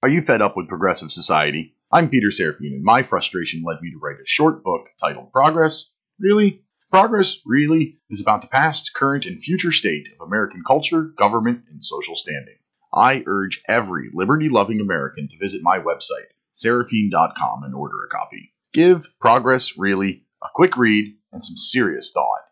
Are 0.00 0.08
you 0.08 0.22
fed 0.22 0.40
up 0.40 0.56
with 0.56 0.68
progressive 0.68 1.10
society? 1.10 1.74
I'm 1.90 2.08
Peter 2.08 2.28
Serafine, 2.28 2.72
and 2.72 2.84
my 2.84 3.02
frustration 3.02 3.64
led 3.64 3.82
me 3.82 3.90
to 3.90 3.98
write 3.98 4.20
a 4.22 4.26
short 4.26 4.62
book 4.62 4.86
titled 5.00 5.32
Progress. 5.32 5.90
Really? 6.20 6.62
Progress, 6.88 7.40
really, 7.44 7.98
is 8.08 8.20
about 8.20 8.42
the 8.42 8.46
past, 8.46 8.94
current, 8.94 9.26
and 9.26 9.42
future 9.42 9.72
state 9.72 10.06
of 10.12 10.24
American 10.24 10.62
culture, 10.64 11.02
government, 11.02 11.64
and 11.68 11.84
social 11.84 12.14
standing. 12.14 12.54
I 12.94 13.24
urge 13.26 13.60
every 13.66 14.10
liberty 14.14 14.48
loving 14.48 14.80
American 14.80 15.26
to 15.26 15.36
visit 15.36 15.62
my 15.64 15.80
website, 15.80 16.30
serafine.com, 16.54 17.64
and 17.64 17.74
order 17.74 17.96
a 18.04 18.08
copy. 18.08 18.52
Give 18.72 19.04
Progress, 19.18 19.76
really, 19.76 20.22
a 20.40 20.46
quick 20.54 20.76
read 20.76 21.16
and 21.32 21.42
some 21.42 21.56
serious 21.56 22.12
thought. 22.12 22.44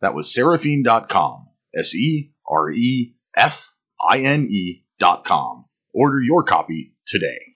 That 0.00 0.14
was 0.14 0.34
serafine.com, 0.34 1.48
S 1.76 1.94
E 1.94 2.32
R 2.48 2.70
E 2.70 3.14
F 3.36 3.74
I 4.00 4.20
N 4.20 4.48
E.com. 4.50 5.66
Order 5.92 6.20
your 6.20 6.42
copy 6.42 6.93
today. 7.06 7.54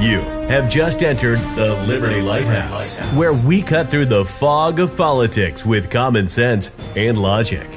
You 0.00 0.20
have 0.48 0.70
just 0.70 1.02
entered 1.02 1.40
the 1.56 1.74
Liberty 1.88 2.20
Lighthouse, 2.22 3.00
where 3.14 3.32
we 3.32 3.62
cut 3.62 3.90
through 3.90 4.06
the 4.06 4.24
fog 4.24 4.78
of 4.78 4.96
politics 4.96 5.66
with 5.66 5.90
common 5.90 6.28
sense 6.28 6.70
and 6.94 7.18
logic. 7.18 7.68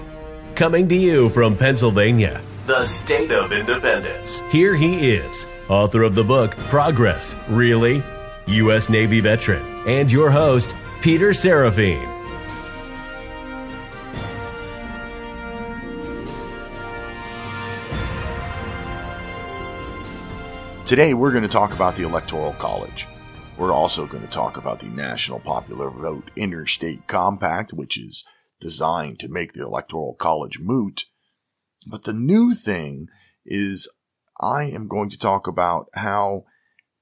Coming 0.53 0.87
to 0.89 0.95
you 0.95 1.29
from 1.29 1.57
Pennsylvania, 1.57 2.39
the 2.67 2.85
state 2.85 3.31
of 3.31 3.51
independence. 3.51 4.43
Here 4.51 4.75
he 4.75 5.13
is, 5.13 5.47
author 5.67 6.03
of 6.03 6.13
the 6.13 6.23
book 6.23 6.55
Progress, 6.69 7.35
Really? 7.49 8.03
U.S. 8.45 8.89
Navy 8.89 9.19
veteran, 9.19 9.65
and 9.87 10.11
your 10.11 10.29
host, 10.29 10.75
Peter 11.01 11.29
Serafine. 11.29 12.10
Today, 20.91 21.13
we're 21.13 21.31
going 21.31 21.43
to 21.43 21.47
talk 21.47 21.71
about 21.71 21.95
the 21.95 22.03
Electoral 22.03 22.51
College. 22.51 23.07
We're 23.57 23.71
also 23.71 24.05
going 24.05 24.23
to 24.23 24.29
talk 24.29 24.57
about 24.57 24.81
the 24.81 24.89
National 24.89 25.39
Popular 25.39 25.89
Vote 25.89 26.29
Interstate 26.35 27.07
Compact, 27.07 27.71
which 27.71 27.97
is 27.97 28.25
designed 28.59 29.17
to 29.21 29.29
make 29.29 29.53
the 29.53 29.63
Electoral 29.63 30.15
College 30.15 30.59
moot. 30.59 31.05
But 31.87 32.03
the 32.03 32.11
new 32.11 32.53
thing 32.53 33.07
is, 33.45 33.89
I 34.41 34.63
am 34.63 34.89
going 34.89 35.07
to 35.11 35.17
talk 35.17 35.47
about 35.47 35.87
how 35.93 36.43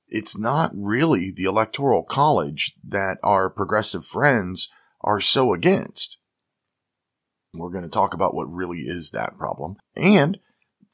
it's 0.08 0.38
not 0.38 0.70
really 0.76 1.34
the 1.36 1.46
Electoral 1.46 2.04
College 2.04 2.76
that 2.88 3.18
our 3.24 3.50
progressive 3.50 4.06
friends 4.06 4.70
are 5.02 5.20
so 5.20 5.52
against. 5.52 6.20
We're 7.56 7.72
going 7.72 7.86
to 7.86 7.90
talk 7.90 8.14
about 8.14 8.36
what 8.36 8.54
really 8.54 8.82
is 8.82 9.10
that 9.10 9.36
problem. 9.36 9.78
And 9.96 10.38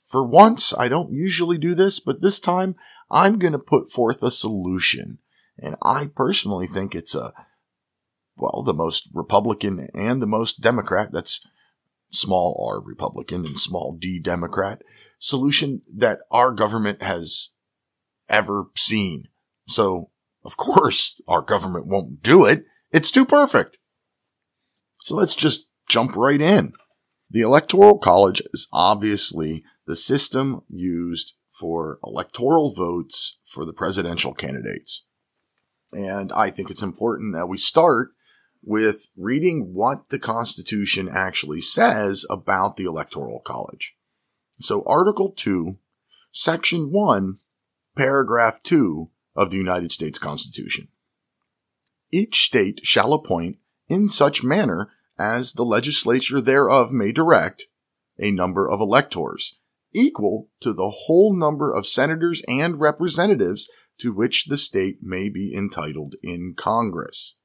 for 0.05 0.23
once, 0.23 0.73
I 0.77 0.87
don't 0.87 1.11
usually 1.11 1.57
do 1.57 1.73
this, 1.73 1.99
but 1.99 2.21
this 2.21 2.39
time 2.39 2.75
I'm 3.09 3.39
going 3.39 3.53
to 3.53 3.59
put 3.59 3.91
forth 3.91 4.21
a 4.21 4.31
solution. 4.31 5.17
And 5.57 5.75
I 5.81 6.07
personally 6.15 6.67
think 6.67 6.93
it's 6.93 7.15
a, 7.15 7.33
well, 8.37 8.61
the 8.63 8.73
most 8.73 9.09
Republican 9.13 9.89
and 9.95 10.21
the 10.21 10.27
most 10.27 10.61
Democrat, 10.61 11.11
that's 11.11 11.41
small 12.11 12.69
r 12.69 12.81
Republican 12.81 13.45
and 13.45 13.59
small 13.59 13.97
d 13.99 14.19
Democrat 14.19 14.81
solution 15.17 15.81
that 15.93 16.19
our 16.29 16.51
government 16.51 17.01
has 17.01 17.49
ever 18.29 18.67
seen. 18.77 19.25
So, 19.67 20.11
of 20.43 20.55
course, 20.57 21.19
our 21.27 21.41
government 21.41 21.87
won't 21.87 22.21
do 22.21 22.45
it. 22.45 22.65
It's 22.91 23.11
too 23.11 23.25
perfect. 23.25 23.79
So 25.01 25.15
let's 25.15 25.35
just 25.35 25.67
jump 25.89 26.15
right 26.15 26.41
in. 26.41 26.73
The 27.29 27.41
Electoral 27.41 27.97
College 27.97 28.41
is 28.53 28.67
obviously 28.71 29.63
the 29.86 29.95
system 29.95 30.64
used 30.69 31.33
for 31.50 32.00
electoral 32.03 32.73
votes 32.73 33.38
for 33.45 33.66
the 33.66 33.73
presidential 33.73 34.33
candidates. 34.33 35.05
And 35.91 36.31
I 36.33 36.50
think 36.50 36.69
it's 36.69 36.83
important 36.83 37.34
that 37.34 37.47
we 37.47 37.57
start 37.57 38.09
with 38.62 39.12
reading 39.16 39.74
what 39.74 40.09
the 40.09 40.19
Constitution 40.19 41.07
actually 41.09 41.62
says 41.62 42.25
about 42.29 42.75
the 42.75 42.85
Electoral 42.85 43.40
College. 43.40 43.95
So 44.59 44.84
Article 44.88 45.31
2, 45.31 45.78
Section 46.31 46.91
1, 46.91 47.38
Paragraph 47.95 48.62
2 48.63 49.09
of 49.35 49.51
the 49.51 49.57
United 49.57 49.91
States 49.91 50.18
Constitution. 50.18 50.88
Each 52.12 52.45
state 52.45 52.79
shall 52.84 53.13
appoint 53.13 53.57
in 53.88 54.09
such 54.09 54.44
manner 54.44 54.90
as 55.18 55.53
the 55.53 55.63
legislature 55.63 56.41
thereof 56.41 56.91
may 56.91 57.12
direct 57.12 57.66
a 58.19 58.31
number 58.31 58.69
of 58.69 58.81
electors 58.81 59.59
equal 59.95 60.50
to 60.59 60.73
the 60.73 60.89
whole 60.89 61.38
number 61.38 61.72
of 61.72 61.88
senators 61.88 62.44
and 62.47 62.79
representatives 62.79 63.69
to 64.00 64.13
which 64.13 64.45
the 64.45 64.57
state 64.57 64.97
may 65.01 65.29
be 65.29 65.53
entitled 65.56 66.16
in 66.22 66.53
Congress. 66.56 67.38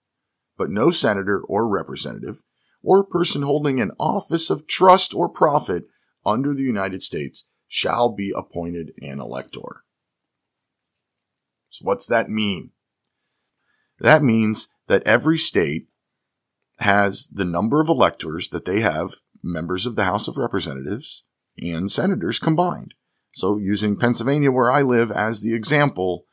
But 0.59 0.71
no 0.71 0.91
senator 0.91 1.41
or 1.41 1.69
representative 1.69 2.43
or 2.83 3.05
person 3.05 3.43
holding 3.43 3.81
an 3.81 3.93
office 3.99 4.51
of 4.51 4.67
trust 4.67 5.15
or 5.15 5.29
profit 5.29 5.85
under 6.27 6.55
the 6.55 6.63
United 6.63 7.03
States 7.03 7.47
shall 7.69 8.11
be 8.11 8.33
appointed 8.37 8.93
an 9.01 9.21
elector. 9.21 9.85
So 11.69 11.85
what's 11.85 12.07
that 12.09 12.29
mean? 12.29 12.71
That 14.01 14.23
means 14.23 14.69
that 14.89 15.07
every 15.07 15.39
state 15.39 15.89
has 16.81 17.29
the 17.29 17.45
number 17.45 17.81
of 17.81 17.89
electors 17.89 18.49
that 18.49 18.65
they 18.65 18.81
have 18.81 19.17
members 19.43 19.87
of 19.87 19.95
the 19.95 20.05
House 20.05 20.27
of 20.27 20.37
Representatives 20.37 21.25
and 21.61 21.91
senators 21.91 22.39
combined. 22.39 22.95
So 23.33 23.59
using 23.59 23.97
Pennsylvania 23.97 24.51
where 24.51 24.71
I 24.71 24.83
live 24.83 25.11
as 25.11 25.43
the 25.43 25.55
example, 25.55 26.25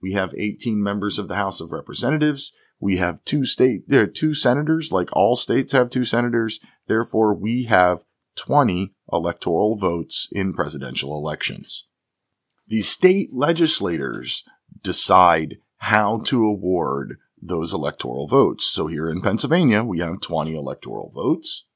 we 0.00 0.12
have 0.12 0.34
18 0.36 0.82
members 0.82 1.18
of 1.18 1.28
the 1.28 1.36
House 1.36 1.60
of 1.60 1.72
Representatives. 1.72 2.52
We 2.78 2.98
have 2.98 3.24
two 3.24 3.44
state, 3.44 3.88
there 3.88 4.02
are 4.02 4.06
two 4.06 4.34
senators, 4.34 4.92
like 4.92 5.08
all 5.12 5.36
states 5.36 5.72
have 5.72 5.90
two 5.90 6.04
senators. 6.04 6.60
Therefore, 6.86 7.34
we 7.34 7.64
have 7.64 8.04
20 8.36 8.92
electoral 9.12 9.76
votes 9.76 10.28
in 10.32 10.52
presidential 10.52 11.16
elections. 11.16 11.86
The 12.66 12.82
state 12.82 13.32
legislators 13.32 14.44
decide 14.82 15.58
how 15.78 16.20
to 16.20 16.44
award 16.44 17.16
those 17.40 17.72
electoral 17.72 18.26
votes. 18.26 18.64
So 18.64 18.86
here 18.86 19.08
in 19.08 19.20
Pennsylvania, 19.20 19.84
we 19.84 19.98
have 20.00 20.20
20 20.20 20.56
electoral 20.56 21.10
votes. 21.14 21.66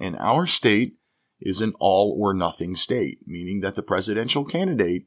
In 0.00 0.14
our 0.16 0.46
state 0.46 0.97
is 1.40 1.60
an 1.60 1.72
all 1.78 2.16
or 2.18 2.34
nothing 2.34 2.76
state, 2.76 3.20
meaning 3.26 3.60
that 3.60 3.74
the 3.74 3.82
presidential 3.82 4.44
candidate 4.44 5.06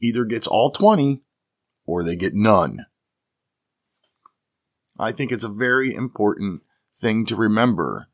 either 0.00 0.24
gets 0.24 0.46
all 0.46 0.70
20 0.70 1.22
or 1.86 2.02
they 2.02 2.16
get 2.16 2.34
none. 2.34 2.86
I 4.98 5.12
think 5.12 5.30
it's 5.30 5.44
a 5.44 5.48
very 5.48 5.94
important 5.94 6.62
thing 6.98 7.26
to 7.26 7.36
remember 7.36 8.08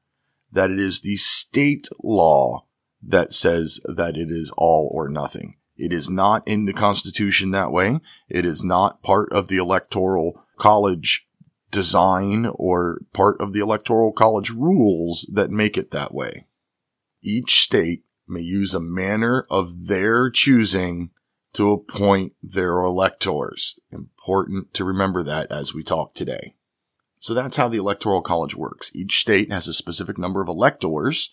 that 0.50 0.70
it 0.70 0.78
is 0.78 1.00
the 1.00 1.16
state 1.16 1.88
law 2.03 2.66
that 3.03 3.32
says 3.32 3.81
that 3.84 4.16
it 4.16 4.28
is 4.31 4.53
all 4.56 4.91
or 4.93 5.09
nothing. 5.09 5.56
It 5.76 5.93
is 5.93 6.10
not 6.10 6.47
in 6.47 6.66
the 6.66 6.72
Constitution 6.72 7.50
that 7.53 7.72
way. 7.72 8.00
It 8.28 8.44
is 8.44 8.62
not 8.62 9.03
part 9.03 9.32
of 9.32 9.49
the 9.49 9.56
Electoral 9.56 10.44
College 10.59 11.26
design 11.70 12.47
or 12.54 13.00
part 13.14 13.41
of 13.41 13.53
the 13.53 13.60
Electoral 13.60 14.12
College 14.12 14.50
rules 14.50 15.28
that 15.32 15.50
make 15.50 15.78
it 15.78 15.91
that 15.91 16.12
way 16.12 16.47
each 17.22 17.62
state 17.62 18.05
may 18.28 18.41
use 18.41 18.75
a 18.75 18.81
manner 18.81 19.47
of 19.50 19.87
their 19.87 20.31
choosing 20.31 21.10
to 21.53 21.71
appoint 21.71 22.34
their 22.43 22.78
electors. 22.78 23.78
Important 23.91 24.72
to 24.75 24.84
remember 24.84 25.22
that 25.22 25.50
as 25.53 25.75
we 25.75 25.82
talk 25.82 26.15
today. 26.15 26.55
So 27.19 27.34
that's 27.34 27.56
how 27.56 27.69
the 27.69 27.78
Electoral 27.78 28.22
College 28.22 28.56
works. 28.56 28.91
Each 28.94 29.21
state 29.21 29.53
has 29.53 29.69
a 29.69 29.75
specific 29.75 30.19
number 30.19 30.43
of 30.43 30.49
electors, 30.49 31.32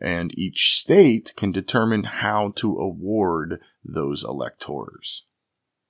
and 0.00 0.36
each 0.36 0.72
state 0.72 1.32
can 1.36 1.52
determine 1.52 2.04
how 2.04 2.52
to 2.56 2.76
award 2.76 3.60
those 3.84 4.24
electors. 4.24 5.26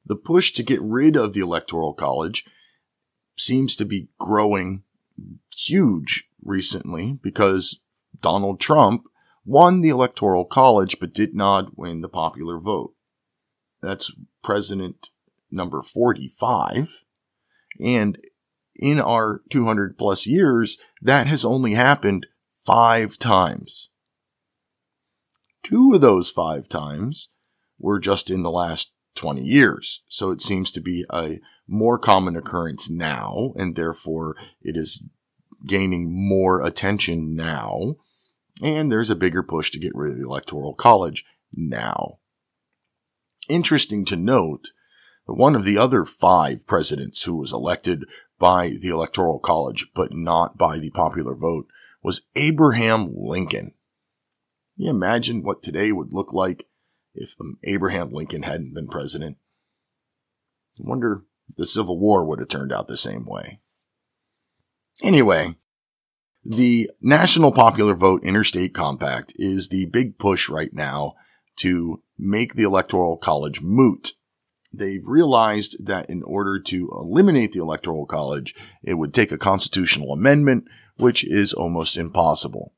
The 0.05 0.17
push 0.17 0.53
to 0.53 0.63
get 0.63 0.83
rid 0.83 1.17
of 1.17 1.33
the 1.33 1.41
Electoral 1.41 1.95
College 1.95 2.45
seems 3.37 3.75
to 3.77 3.85
be 3.85 4.09
growing 4.19 4.83
huge 5.57 6.29
recently 6.43 7.19
because 7.23 7.81
Donald 8.21 8.61
Trump 8.61 9.05
won 9.49 9.81
the 9.81 9.89
Electoral 9.89 10.45
College 10.45 11.01
but 11.01 11.15
did 11.15 11.35
not 11.35 11.79
win 11.79 12.03
the 12.03 12.09
popular 12.09 12.61
vote. 12.61 12.93
That's 13.81 14.13
president 14.45 15.09
number 15.51 15.81
45. 15.81 17.05
And 17.81 18.19
in 18.77 19.01
our 19.01 19.41
200 19.49 19.97
plus 19.97 20.27
years, 20.27 20.77
that 21.01 21.27
has 21.27 21.45
only 21.45 21.73
happened 21.73 22.27
five 22.65 23.17
times. 23.17 23.89
Two 25.63 25.95
of 25.95 26.03
those 26.03 26.31
five 26.31 26.69
times 26.69 27.31
were 27.79 27.99
just 27.99 28.31
in 28.31 28.43
the 28.43 28.51
last 28.51 28.93
20 29.15 29.43
years. 29.43 30.03
So 30.09 30.31
it 30.31 30.43
seems 30.43 30.71
to 30.73 30.81
be 30.81 31.07
a 31.11 31.41
more 31.67 31.99
common 31.99 32.37
occurrence 32.37 32.91
now, 32.91 33.53
and 33.57 33.77
therefore 33.77 34.37
it 34.61 34.77
is 34.77 35.03
gaining 35.67 36.13
more 36.13 36.65
attention 36.65 37.35
now 37.35 37.97
And 38.63 38.91
there's 38.91 39.11
a 39.11 39.17
bigger 39.17 39.43
push 39.43 39.71
to 39.71 39.79
get 39.79 39.95
rid 39.95 40.13
of 40.13 40.19
the 40.19 40.25
Electoral 40.25 40.75
College 40.75 41.25
now. 41.53 42.19
Interesting 43.49 44.05
to 44.07 44.17
note 44.17 44.69
that 45.27 45.35
one 45.35 45.55
of 45.55 45.65
the 45.65 45.79
other 45.79 46.05
five 46.05 46.67
presidents 46.67 47.23
who 47.23 47.37
was 47.37 47.53
elected 47.53 48.05
by 48.39 48.75
the 48.81 48.89
Electoral 48.89 49.39
College, 49.39 49.89
but 49.95 50.13
not 50.13 50.59
by 50.59 50.79
the 50.79 50.91
popular 50.91 51.35
vote, 51.35 51.67
was 52.03 52.23
Abraham 52.37 53.13
Lincoln. 53.15 53.75
Can 54.77 54.85
you 54.85 54.91
imagine 54.91 55.43
what 55.43 55.63
today 55.63 55.93
would 55.93 56.13
look 56.13 56.33
like 56.33 56.69
if 57.15 57.35
um, 57.41 57.59
Abraham 57.65 58.13
Lincoln 58.13 58.43
hadn't 58.43 58.75
been 58.75 58.89
president? 58.89 59.39
I 60.79 60.83
wonder 60.89 61.25
if 61.49 61.57
the 61.57 61.67
Civil 61.67 61.99
War 61.99 62.25
would 62.25 62.39
have 62.39 62.49
turned 62.49 62.73
out 62.73 62.87
the 62.87 62.97
same 62.97 63.27
way. 63.27 63.61
Anyway, 65.03 65.57
the 66.49 66.91
National 67.03 67.53
Popular 67.53 67.95
Vote 67.95 68.25
Interstate 68.25 68.73
Compact 68.73 69.35
is 69.37 69.69
the 69.69 69.85
big 69.85 70.19
push 70.19 70.49
right 70.49 70.73
now 70.73 71.13
to 71.57 72.03
make 72.19 72.55
the 72.55 72.63
Electoral 72.63 73.19
College 73.19 73.61
moot. 73.61 74.15
They've 74.73 75.07
realized 75.07 75.85
that 75.85 76.09
in 76.09 76.23
order 76.23 76.59
to 76.59 76.89
eliminate 76.91 77.53
the 77.53 77.61
Electoral 77.61 78.07
College, 78.07 78.55
it 78.83 78.95
would 78.95 79.13
take 79.13 79.31
a 79.31 79.37
constitutional 79.37 80.11
amendment, 80.11 80.65
which 80.97 81.23
is 81.23 81.53
almost 81.53 81.99
impossible. 81.99 82.73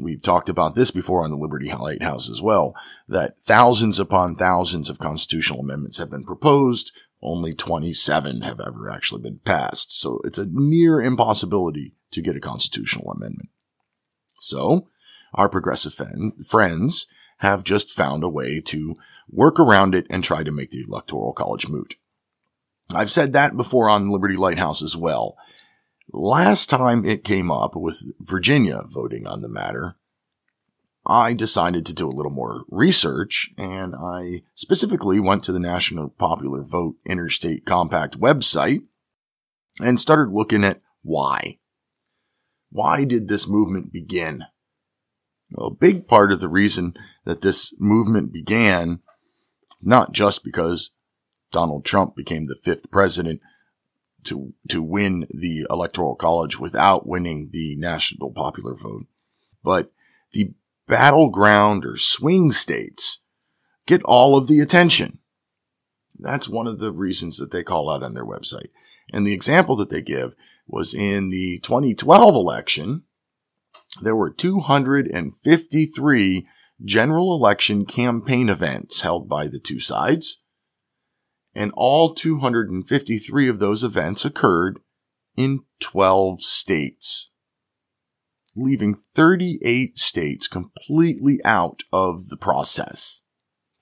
We've 0.00 0.22
talked 0.22 0.48
about 0.48 0.74
this 0.74 0.90
before 0.90 1.22
on 1.22 1.30
the 1.30 1.36
Liberty 1.36 1.72
Lighthouse 1.72 2.28
as 2.28 2.42
well, 2.42 2.74
that 3.06 3.38
thousands 3.38 4.00
upon 4.00 4.34
thousands 4.34 4.90
of 4.90 4.98
constitutional 4.98 5.60
amendments 5.60 5.98
have 5.98 6.10
been 6.10 6.24
proposed. 6.24 6.90
Only 7.24 7.54
27 7.54 8.42
have 8.42 8.60
ever 8.60 8.90
actually 8.90 9.22
been 9.22 9.40
passed. 9.44 9.98
So 9.98 10.20
it's 10.24 10.38
a 10.38 10.46
near 10.48 11.00
impossibility 11.00 11.94
to 12.10 12.20
get 12.20 12.36
a 12.36 12.40
constitutional 12.40 13.10
amendment. 13.10 13.48
So 14.40 14.88
our 15.32 15.48
progressive 15.48 15.98
friends 16.46 17.06
have 17.38 17.64
just 17.64 17.90
found 17.90 18.22
a 18.22 18.28
way 18.28 18.60
to 18.60 18.94
work 19.28 19.58
around 19.58 19.94
it 19.94 20.06
and 20.10 20.22
try 20.22 20.44
to 20.44 20.52
make 20.52 20.70
the 20.70 20.84
electoral 20.86 21.32
college 21.32 21.66
moot. 21.66 21.94
I've 22.90 23.10
said 23.10 23.32
that 23.32 23.56
before 23.56 23.88
on 23.88 24.10
Liberty 24.10 24.36
Lighthouse 24.36 24.82
as 24.82 24.96
well. 24.96 25.36
Last 26.12 26.68
time 26.68 27.04
it 27.04 27.24
came 27.24 27.50
up 27.50 27.74
with 27.74 28.02
Virginia 28.20 28.82
voting 28.86 29.26
on 29.26 29.40
the 29.40 29.48
matter, 29.48 29.96
I 31.06 31.34
decided 31.34 31.84
to 31.86 31.94
do 31.94 32.08
a 32.08 32.12
little 32.12 32.32
more 32.32 32.64
research 32.70 33.52
and 33.58 33.94
I 33.94 34.42
specifically 34.54 35.20
went 35.20 35.44
to 35.44 35.52
the 35.52 35.60
National 35.60 36.08
Popular 36.08 36.62
Vote 36.62 36.96
Interstate 37.04 37.66
Compact 37.66 38.18
website 38.18 38.84
and 39.82 40.00
started 40.00 40.32
looking 40.32 40.64
at 40.64 40.80
why. 41.02 41.58
Why 42.70 43.04
did 43.04 43.28
this 43.28 43.46
movement 43.46 43.92
begin? 43.92 44.44
Well, 45.50 45.68
a 45.68 45.74
big 45.74 46.08
part 46.08 46.32
of 46.32 46.40
the 46.40 46.48
reason 46.48 46.94
that 47.24 47.42
this 47.42 47.74
movement 47.78 48.32
began, 48.32 49.00
not 49.82 50.12
just 50.12 50.42
because 50.42 50.90
Donald 51.52 51.84
Trump 51.84 52.16
became 52.16 52.46
the 52.46 52.58
fifth 52.62 52.90
president 52.90 53.40
to, 54.24 54.54
to 54.70 54.82
win 54.82 55.26
the 55.30 55.66
electoral 55.68 56.16
college 56.16 56.58
without 56.58 57.06
winning 57.06 57.50
the 57.52 57.76
national 57.76 58.32
popular 58.32 58.74
vote, 58.74 59.06
but 59.62 59.92
the 60.32 60.54
battleground 60.86 61.84
or 61.84 61.96
swing 61.96 62.52
states 62.52 63.20
get 63.86 64.02
all 64.04 64.36
of 64.36 64.46
the 64.46 64.60
attention. 64.60 65.18
That's 66.18 66.48
one 66.48 66.66
of 66.66 66.78
the 66.78 66.92
reasons 66.92 67.36
that 67.38 67.50
they 67.50 67.62
call 67.62 67.90
out 67.90 68.02
on 68.02 68.14
their 68.14 68.24
website. 68.24 68.68
And 69.12 69.26
the 69.26 69.34
example 69.34 69.76
that 69.76 69.90
they 69.90 70.00
give 70.00 70.32
was 70.66 70.94
in 70.94 71.28
the 71.30 71.60
2012 71.62 72.34
election, 72.34 73.04
there 74.00 74.16
were 74.16 74.30
253 74.30 76.48
general 76.84 77.32
election 77.34 77.84
campaign 77.84 78.48
events 78.48 79.02
held 79.02 79.28
by 79.28 79.46
the 79.46 79.60
two 79.60 79.80
sides, 79.80 80.40
and 81.54 81.70
all 81.74 82.14
253 82.14 83.48
of 83.48 83.58
those 83.58 83.84
events 83.84 84.24
occurred 84.24 84.80
in 85.36 85.60
12 85.80 86.42
states, 86.42 87.30
leaving 88.56 88.94
38 88.94 89.98
states 89.98 90.48
completely 90.48 91.38
out 91.44 91.82
of 91.92 92.28
the 92.28 92.36
process. 92.36 93.22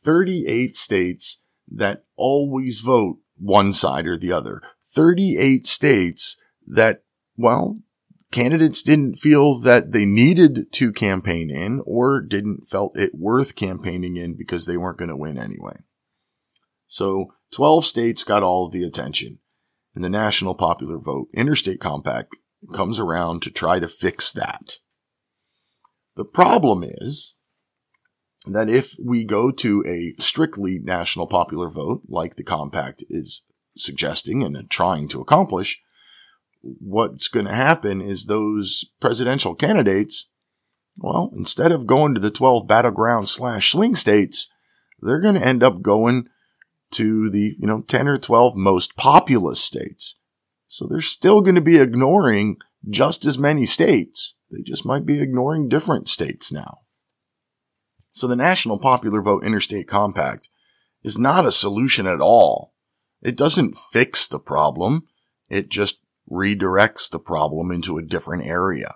38 0.05 0.77
states 0.77 1.43
that 1.69 2.05
always 2.17 2.81
vote 2.81 3.19
one 3.37 3.73
side 3.73 4.07
or 4.07 4.17
the 4.17 4.33
other. 4.33 4.63
38 4.85 5.67
states 5.67 6.37
that, 6.67 7.05
well, 7.37 7.79
candidates 8.31 8.83
didn't 8.83 9.17
feel 9.17 9.59
that 9.61 9.93
they 9.93 10.05
needed 10.05 10.73
to 10.73 10.93
campaign 10.93 11.51
in 11.51 11.83
or 11.85 12.21
didn't 12.21 12.67
felt 12.69 12.97
it 12.97 13.15
worth 13.15 13.55
campaigning 13.55 14.17
in 14.17 14.37
because 14.37 14.67
they 14.67 14.77
weren't 14.77 14.99
going 14.99 15.09
to 15.09 15.17
win 15.17 15.39
anyway. 15.39 15.77
So 16.87 17.35
12 17.53 17.87
states 17.87 18.25
got 18.25 18.43
all 18.43 18.67
of 18.67 18.73
the 18.73 18.85
attention 18.85 19.39
in 19.95 20.03
the 20.03 20.11
national 20.11 20.55
popular 20.55 20.99
vote 20.99 21.29
interstate 21.35 21.81
compact 21.81 22.37
comes 22.73 22.99
around 22.99 23.43
to 23.43 23.51
try 23.51 23.79
to 23.79 23.89
fix 23.89 24.33
that. 24.33 24.79
The 26.17 26.25
problem 26.25 26.85
is 26.87 27.37
that 28.47 28.69
if 28.69 28.97
we 29.03 29.25
go 29.25 29.51
to 29.51 29.85
a 29.87 30.15
strictly 30.21 30.79
national 30.83 31.27
popular 31.27 31.71
vote, 31.71 32.03
like 32.09 32.37
the 32.37 32.45
compact 32.45 33.05
is 33.09 33.45
suggesting 33.77 34.43
and 34.43 34.69
trying 34.69 35.09
to 35.09 35.21
accomplish, 35.21 35.81
what's 36.61 37.29
going 37.29 37.47
to 37.47 37.53
happen 37.53 38.01
is 38.01 38.27
those 38.27 38.85
presidential 39.01 39.55
candidates, 39.55 40.29
well, 40.99 41.33
instead 41.35 41.73
of 41.73 41.87
going 41.87 42.15
to 42.15 42.21
the 42.21 42.31
12 42.31 42.67
battleground 42.67 43.29
slash 43.29 43.73
swing 43.73 43.95
states, 43.95 44.49
they're 45.01 45.21
going 45.21 45.35
to 45.35 45.47
end 45.47 45.63
up 45.63 45.83
going 45.83 46.29
to 46.93 47.31
the, 47.31 47.57
you 47.59 47.67
know, 47.67 47.81
10 47.83 48.09
or 48.09 48.19
12 48.19 48.55
most 48.55 48.97
populous 48.97 49.61
states. 49.61 50.19
So 50.73 50.87
they're 50.87 51.03
still 51.03 51.43
going 51.43 51.55
to 51.55 51.61
be 51.61 51.77
ignoring 51.77 52.57
just 52.89 53.27
as 53.27 53.37
many 53.37 53.67
states. 53.67 54.37
They 54.51 54.63
just 54.63 54.87
might 54.87 55.05
be 55.05 55.21
ignoring 55.21 55.69
different 55.69 56.09
states 56.09 56.51
now. 56.51 56.79
So 58.09 58.27
the 58.27 58.37
National 58.37 58.79
Popular 58.79 59.21
Vote 59.21 59.45
Interstate 59.45 59.87
Compact 59.87 60.49
is 61.03 61.19
not 61.19 61.45
a 61.45 61.53
solution 61.53 62.07
at 62.07 62.23
all. 62.23 62.73
It 63.21 63.37
doesn't 63.37 63.77
fix 63.77 64.27
the 64.27 64.39
problem. 64.39 65.09
It 65.51 65.69
just 65.69 65.99
redirects 66.31 67.11
the 67.11 67.19
problem 67.19 67.71
into 67.71 67.99
a 67.99 68.03
different 68.03 68.47
area. 68.47 68.95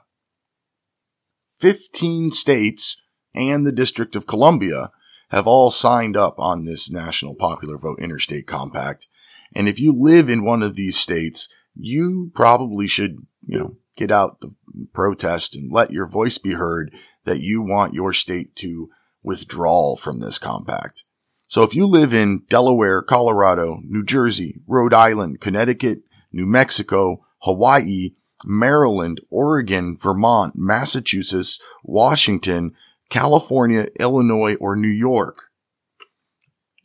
15 1.60 2.32
states 2.32 3.02
and 3.34 3.66
the 3.66 3.70
District 3.70 4.16
of 4.16 4.26
Columbia 4.26 4.92
have 5.28 5.46
all 5.46 5.70
signed 5.70 6.16
up 6.16 6.38
on 6.38 6.64
this 6.64 6.90
National 6.90 7.34
Popular 7.34 7.76
Vote 7.76 7.98
Interstate 8.00 8.46
Compact. 8.46 9.08
And 9.54 9.68
if 9.68 9.78
you 9.78 9.92
live 9.94 10.30
in 10.30 10.42
one 10.42 10.62
of 10.62 10.74
these 10.74 10.96
states, 10.96 11.50
you 11.78 12.30
probably 12.34 12.86
should, 12.86 13.26
you 13.46 13.58
know, 13.58 13.76
get 13.96 14.10
out 14.10 14.40
the 14.40 14.54
protest 14.92 15.54
and 15.54 15.72
let 15.72 15.90
your 15.90 16.06
voice 16.08 16.38
be 16.38 16.52
heard 16.52 16.92
that 17.24 17.40
you 17.40 17.62
want 17.62 17.94
your 17.94 18.12
state 18.12 18.54
to 18.56 18.88
withdraw 19.22 19.96
from 19.96 20.20
this 20.20 20.38
compact. 20.38 21.04
So 21.48 21.62
if 21.62 21.74
you 21.74 21.86
live 21.86 22.12
in 22.12 22.42
Delaware, 22.48 23.02
Colorado, 23.02 23.80
New 23.84 24.04
Jersey, 24.04 24.62
Rhode 24.66 24.92
Island, 24.92 25.40
Connecticut, 25.40 26.00
New 26.32 26.46
Mexico, 26.46 27.24
Hawaii, 27.38 28.10
Maryland, 28.44 29.20
Oregon, 29.30 29.96
Vermont, 29.96 30.54
Massachusetts, 30.56 31.60
Washington, 31.82 32.74
California, 33.08 33.86
Illinois, 33.98 34.56
or 34.56 34.76
New 34.76 34.88
York, 34.88 35.44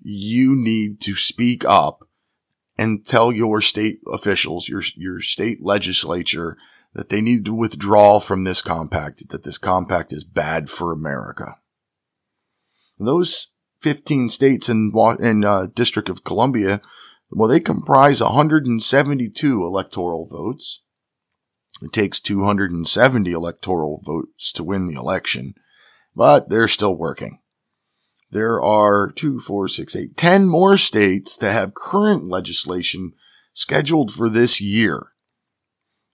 you 0.01 0.55
need 0.55 1.01
to 1.01 1.15
speak 1.15 1.65
up 1.65 2.00
and 2.81 3.05
tell 3.05 3.31
your 3.31 3.61
state 3.61 3.99
officials, 4.11 4.67
your, 4.67 4.81
your 4.95 5.21
state 5.21 5.59
legislature 5.61 6.57
that 6.93 7.09
they 7.09 7.21
need 7.21 7.45
to 7.45 7.53
withdraw 7.53 8.19
from 8.19 8.43
this 8.43 8.61
compact, 8.61 9.29
that 9.29 9.43
this 9.43 9.57
compact 9.57 10.11
is 10.11 10.23
bad 10.23 10.69
for 10.69 10.91
America. 10.91 11.57
Those 12.99 13.53
15 13.81 14.29
states 14.29 14.67
and, 14.67 14.93
and 15.19 15.45
uh, 15.45 15.67
District 15.73 16.09
of 16.09 16.23
Columbia 16.23 16.81
well, 17.31 17.47
they 17.47 17.61
comprise 17.61 18.21
172 18.21 19.65
electoral 19.65 20.27
votes. 20.27 20.81
It 21.81 21.93
takes 21.93 22.19
270 22.19 23.31
electoral 23.31 24.01
votes 24.03 24.51
to 24.53 24.63
win 24.63 24.85
the 24.85 24.99
election, 24.99 25.53
but 26.13 26.49
they're 26.49 26.67
still 26.67 26.95
working. 26.95 27.39
There 28.31 28.61
are 28.61 29.11
two, 29.11 29.39
four, 29.39 29.67
six, 29.67 29.95
eight, 29.95 30.15
ten 30.15 30.47
more 30.47 30.77
states 30.77 31.35
that 31.37 31.51
have 31.51 31.73
current 31.73 32.25
legislation 32.25 33.13
scheduled 33.53 34.13
for 34.13 34.29
this 34.29 34.61
year. 34.61 35.13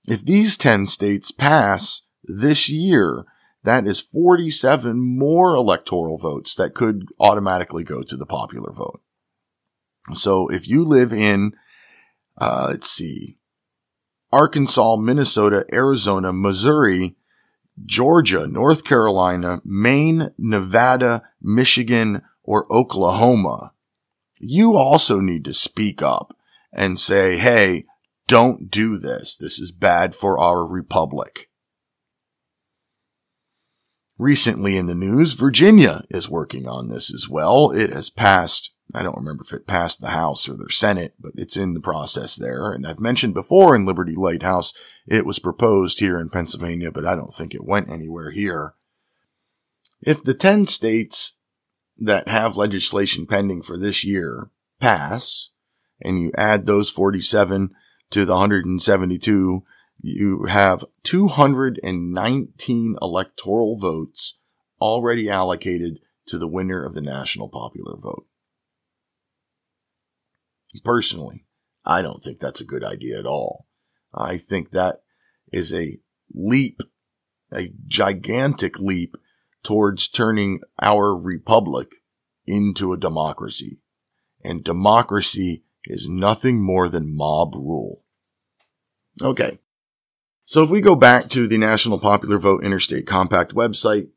If 0.08 0.24
these 0.24 0.58
10 0.58 0.88
states 0.88 1.32
pass 1.32 2.04
this 2.24 2.70
year, 2.70 3.26
that 3.64 3.86
is 3.86 4.00
47 4.00 4.98
more 4.98 5.54
electoral 5.54 6.18
votes 6.18 6.56
that 6.56 6.74
could 6.74 7.10
automatically 7.20 7.84
go 7.84 8.02
to 8.02 8.16
the 8.16 8.26
popular 8.26 8.72
vote. 8.72 9.02
So 10.14 10.48
if 10.48 10.70
you 10.70 10.86
live 10.86 11.12
in, 11.12 11.52
uh, 12.40 12.68
let's 12.72 12.90
see, 12.90 13.38
Arkansas, 14.32 14.96
Minnesota, 14.96 15.66
Arizona, 15.74 16.32
Missouri, 16.32 17.17
Georgia, 17.86 18.48
North 18.48 18.84
Carolina, 18.84 19.62
Maine, 19.64 20.32
Nevada, 20.38 21.24
Michigan, 21.42 22.22
or 22.44 22.72
Oklahoma, 22.72 23.74
you 24.40 24.76
also 24.76 25.20
need 25.20 25.46
to 25.46 25.54
speak 25.54 26.02
up 26.02 26.36
and 26.74 27.00
say, 27.00 27.38
hey, 27.38 27.86
don't 28.28 28.70
do 28.70 28.98
this. 28.98 29.36
This 29.36 29.60
is 29.60 29.72
bad 29.72 30.16
for 30.16 30.40
our 30.40 30.66
republic. 30.66 31.50
Recently 34.18 34.78
in 34.78 34.88
the 34.88 34.96
news, 34.96 35.34
Virginia 35.34 36.04
is 36.10 36.30
working 36.30 36.68
on 36.68 36.88
this 36.88 37.14
as 37.14 37.30
well. 37.30 37.72
It 37.72 37.92
has 37.92 38.10
passed, 38.10 38.74
I 38.94 39.04
don't 39.04 39.18
remember 39.18 39.44
if 39.44 39.54
it 39.54 39.68
passed 39.68 40.00
the 40.00 40.10
House 40.10 40.48
or 40.48 40.56
the 40.56 40.68
Senate, 40.70 41.14
but 41.20 41.34
it's 41.36 41.58
in 41.58 41.74
the 41.74 41.80
process 41.80 42.36
there. 42.36 42.72
And 42.72 42.88
I've 42.88 43.00
mentioned 43.00 43.34
before 43.34 43.76
in 43.76 43.86
Liberty 43.86 44.16
Lighthouse, 44.16 44.74
it 45.06 45.26
was 45.26 45.40
proposed 45.40 46.00
here 46.00 46.20
in 46.20 46.30
Pennsylvania, 46.30 46.92
but 46.92 47.06
I 47.06 47.16
don't 47.16 47.34
think 47.34 47.54
it 47.54 47.66
went 47.66 47.90
anywhere 47.90 48.32
here. 48.32 48.76
If 50.02 50.24
the 50.24 50.34
10 50.34 50.68
states 50.68 51.34
that 51.98 52.28
have 52.30 52.56
legislation 52.56 53.26
pending 53.26 53.64
for 53.64 53.78
this 53.78 54.04
year 54.04 54.52
pass, 54.80 55.50
and 56.00 56.22
you 56.22 56.32
add 56.38 56.66
those 56.66 56.90
47 56.90 57.72
to 58.12 58.26
the 58.26 58.34
172 58.34 59.64
you 60.02 60.46
have 60.46 60.86
219 61.04 62.98
electoral 63.02 63.78
votes 63.78 64.38
already 64.80 65.30
allocated 65.30 66.00
to 66.28 66.38
the 66.38 66.48
winner 66.48 66.86
of 66.86 66.94
the 66.94 67.02
national 67.02 67.50
popular 67.50 67.98
vote. 67.98 68.28
Personally, 70.84 71.46
I 71.86 72.02
don't 72.02 72.22
think 72.22 72.40
that's 72.40 72.62
a 72.62 72.66
good 72.66 72.84
idea 72.84 73.20
at 73.20 73.26
all. 73.26 73.68
I 74.14 74.38
think 74.38 74.72
that 74.72 75.02
is 75.52 75.74
a 75.74 75.98
leap, 76.34 76.82
a 77.52 77.72
gigantic 77.88 78.80
leap 78.80 79.16
towards 79.64 80.08
turning 80.08 80.62
our 80.82 81.16
republic 81.16 81.96
into 82.46 82.94
a 82.94 82.98
democracy. 82.98 83.82
And 84.44 84.64
democracy 84.64 85.64
is 85.86 86.08
nothing 86.08 86.62
more 86.62 86.90
than 86.90 87.16
mob 87.16 87.56
rule. 87.56 88.04
Okay. 89.22 89.60
So 90.46 90.64
if 90.64 90.70
we 90.70 90.80
go 90.80 90.96
back 90.96 91.30
to 91.30 91.48
the 91.48 91.58
National 91.58 92.00
Popular 92.00 92.38
Vote 92.38 92.64
Interstate 92.64 93.06
Compact 93.06 93.54
website, 93.54 94.10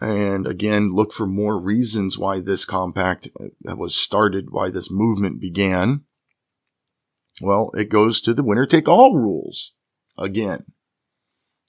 and 0.00 0.46
again, 0.46 0.90
look 0.90 1.12
for 1.12 1.26
more 1.26 1.58
reasons 1.58 2.18
why 2.18 2.40
this 2.40 2.64
compact 2.64 3.28
uh, 3.40 3.76
was 3.76 3.94
started, 3.94 4.50
why 4.50 4.70
this 4.70 4.90
movement 4.90 5.40
began. 5.40 6.04
Well, 7.40 7.70
it 7.74 7.88
goes 7.88 8.20
to 8.22 8.34
the 8.34 8.42
winner 8.42 8.66
take 8.66 8.88
all 8.88 9.14
rules 9.14 9.72
again. 10.18 10.64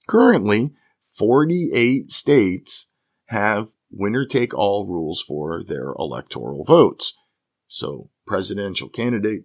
Currently, 0.08 0.72
48 1.16 2.12
states 2.12 2.88
have 3.28 3.70
winner 3.92 4.26
take 4.26 4.54
all 4.54 4.86
rules 4.86 5.22
for 5.22 5.64
their 5.64 5.94
electoral 5.98 6.64
votes. 6.64 7.14
So 7.68 8.10
presidential 8.28 8.90
candidate 8.90 9.44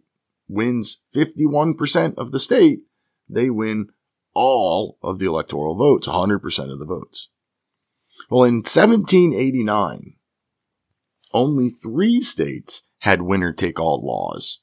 wins 0.48 1.02
51% 1.14 2.14
of 2.16 2.32
the 2.32 2.40
state, 2.40 2.80
they 3.28 3.50
win 3.50 3.88
all 4.34 4.98
of 5.02 5.18
the 5.18 5.26
electoral 5.26 5.76
votes, 5.76 6.06
100% 6.06 6.72
of 6.72 6.78
the 6.78 6.86
votes. 6.86 7.28
Well, 8.28 8.44
in 8.44 8.56
1789, 8.56 10.14
only 11.32 11.68
three 11.68 12.20
states 12.20 12.82
had 12.98 13.22
winner 13.22 13.52
take 13.52 13.80
all 13.80 14.04
laws. 14.04 14.60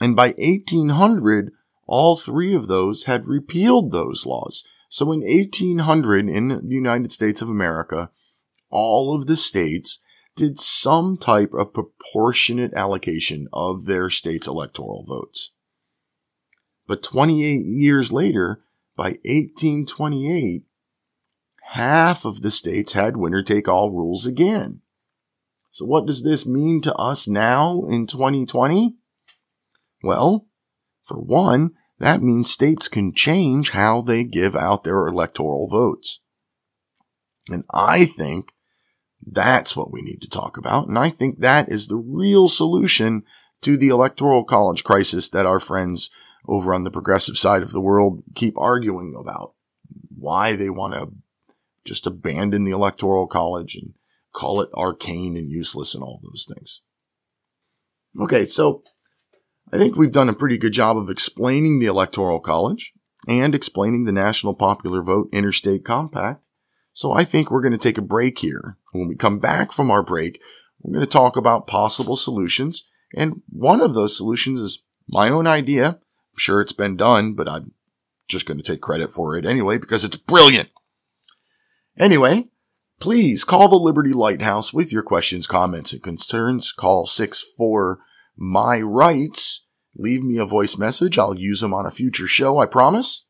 And 0.00 0.16
by 0.16 0.34
1800, 0.38 1.52
all 1.86 2.16
three 2.16 2.54
of 2.54 2.68
those 2.68 3.04
had 3.04 3.26
repealed 3.26 3.90
those 3.90 4.26
laws. 4.26 4.64
So 4.88 5.12
in 5.12 5.20
1800 5.20 6.28
in 6.28 6.48
the 6.48 6.74
United 6.74 7.12
States 7.12 7.42
of 7.42 7.48
America, 7.48 8.10
all 8.70 9.16
of 9.16 9.26
the 9.26 9.36
states 9.36 9.98
did 10.36 10.58
some 10.58 11.16
type 11.16 11.52
of 11.52 11.74
proportionate 11.74 12.72
allocation 12.74 13.48
of 13.52 13.86
their 13.86 14.08
state's 14.10 14.46
electoral 14.46 15.04
votes. 15.04 15.52
But 16.86 17.02
28 17.02 17.64
years 17.66 18.12
later, 18.12 18.62
by 18.96 19.18
1828, 19.24 20.64
half 21.70 22.24
of 22.24 22.42
the 22.42 22.50
states 22.50 22.94
had 22.94 23.16
winner 23.16 23.44
take 23.44 23.68
all 23.68 23.92
rules 23.92 24.26
again. 24.26 24.80
So 25.70 25.84
what 25.84 26.04
does 26.04 26.24
this 26.24 26.44
mean 26.44 26.80
to 26.82 26.94
us 26.96 27.28
now 27.28 27.84
in 27.88 28.08
2020? 28.08 28.96
Well, 30.02 30.48
for 31.04 31.20
one, 31.20 31.70
that 32.00 32.22
means 32.22 32.50
states 32.50 32.88
can 32.88 33.14
change 33.14 33.70
how 33.70 34.00
they 34.00 34.24
give 34.24 34.56
out 34.56 34.82
their 34.82 35.06
electoral 35.06 35.68
votes. 35.68 36.20
And 37.48 37.62
I 37.72 38.04
think 38.04 38.52
that's 39.24 39.76
what 39.76 39.92
we 39.92 40.02
need 40.02 40.22
to 40.22 40.28
talk 40.28 40.56
about. 40.56 40.88
And 40.88 40.98
I 40.98 41.08
think 41.08 41.38
that 41.38 41.68
is 41.68 41.86
the 41.86 41.96
real 41.96 42.48
solution 42.48 43.22
to 43.62 43.76
the 43.76 43.90
electoral 43.90 44.42
college 44.42 44.82
crisis 44.82 45.28
that 45.28 45.46
our 45.46 45.60
friends 45.60 46.10
over 46.48 46.74
on 46.74 46.82
the 46.82 46.90
progressive 46.90 47.38
side 47.38 47.62
of 47.62 47.70
the 47.70 47.80
world 47.80 48.24
keep 48.34 48.58
arguing 48.58 49.14
about 49.16 49.54
why 50.16 50.56
they 50.56 50.68
want 50.68 50.94
to 50.94 51.12
just 51.84 52.06
abandon 52.06 52.64
the 52.64 52.70
electoral 52.70 53.26
college 53.26 53.74
and 53.74 53.94
call 54.34 54.60
it 54.60 54.70
arcane 54.74 55.36
and 55.36 55.50
useless 55.50 55.94
and 55.94 56.02
all 56.02 56.20
those 56.22 56.46
things. 56.52 56.82
Okay, 58.20 58.44
so 58.44 58.82
I 59.72 59.78
think 59.78 59.96
we've 59.96 60.12
done 60.12 60.28
a 60.28 60.34
pretty 60.34 60.58
good 60.58 60.72
job 60.72 60.96
of 60.96 61.10
explaining 61.10 61.78
the 61.78 61.86
electoral 61.86 62.40
college 62.40 62.92
and 63.28 63.54
explaining 63.54 64.04
the 64.04 64.12
national 64.12 64.54
popular 64.54 65.02
vote 65.02 65.28
interstate 65.32 65.84
compact. 65.84 66.44
So 66.92 67.12
I 67.12 67.24
think 67.24 67.50
we're 67.50 67.62
going 67.62 67.72
to 67.72 67.78
take 67.78 67.98
a 67.98 68.02
break 68.02 68.38
here. 68.38 68.76
When 68.92 69.08
we 69.08 69.14
come 69.14 69.38
back 69.38 69.72
from 69.72 69.90
our 69.90 70.02
break, 70.02 70.40
we're 70.80 70.94
going 70.94 71.04
to 71.04 71.10
talk 71.10 71.36
about 71.36 71.66
possible 71.66 72.16
solutions. 72.16 72.84
And 73.14 73.42
one 73.48 73.80
of 73.80 73.94
those 73.94 74.16
solutions 74.16 74.58
is 74.58 74.82
my 75.08 75.28
own 75.28 75.46
idea 75.46 76.00
I'm 76.32 76.38
sure 76.38 76.60
it's 76.60 76.72
been 76.72 76.96
done, 76.96 77.34
but 77.34 77.48
I'm 77.48 77.72
just 78.28 78.46
going 78.46 78.58
to 78.58 78.64
take 78.64 78.80
credit 78.80 79.10
for 79.10 79.36
it 79.36 79.44
anyway 79.44 79.78
because 79.78 80.04
it's 80.04 80.16
brilliant. 80.16 80.70
Anyway, 82.00 82.48
please 82.98 83.44
call 83.44 83.68
the 83.68 83.76
Liberty 83.76 84.12
Lighthouse 84.12 84.72
with 84.72 84.92
your 84.92 85.04
questions, 85.04 85.46
comments, 85.46 85.92
and 85.92 86.02
concerns. 86.02 86.72
Call 86.72 87.06
64 87.06 88.00
My 88.36 88.80
Rights. 88.80 89.66
Leave 89.94 90.24
me 90.24 90.38
a 90.38 90.46
voice 90.46 90.76
message. 90.78 91.16
I'll 91.18 91.36
use 91.36 91.60
them 91.60 91.74
on 91.74 91.86
a 91.86 91.92
future 91.92 92.26
show, 92.26 92.58
I 92.58 92.66
promise. 92.66 93.28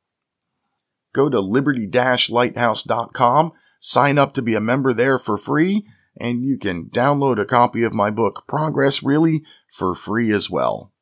Go 1.12 1.28
to 1.28 1.40
liberty-lighthouse.com, 1.40 3.52
sign 3.80 4.16
up 4.16 4.32
to 4.34 4.42
be 4.42 4.54
a 4.54 4.60
member 4.60 4.92
there 4.92 5.18
for 5.18 5.36
free, 5.36 5.84
and 6.16 6.44
you 6.44 6.56
can 6.56 6.84
download 6.84 7.40
a 7.40 7.44
copy 7.44 7.82
of 7.82 7.92
my 7.92 8.12
book, 8.12 8.44
Progress 8.46 9.02
Really, 9.02 9.42
for 9.68 9.96
free 9.96 10.32
as 10.32 10.48
well. 10.48 10.92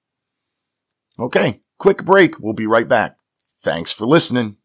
Okay, 1.19 1.61
Quick 1.79 2.05
break. 2.05 2.41
We'll 2.41 2.55
be 2.55 2.67
right 2.67 2.89
back. 2.89 3.19
Thanks 3.61 3.93
for 3.93 4.05
listening. 4.05 4.57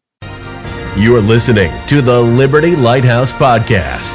You're 0.96 1.20
listening 1.20 1.72
to 1.88 2.00
the 2.00 2.20
Liberty 2.20 2.76
Lighthouse 2.76 3.32
Podcast. 3.32 4.14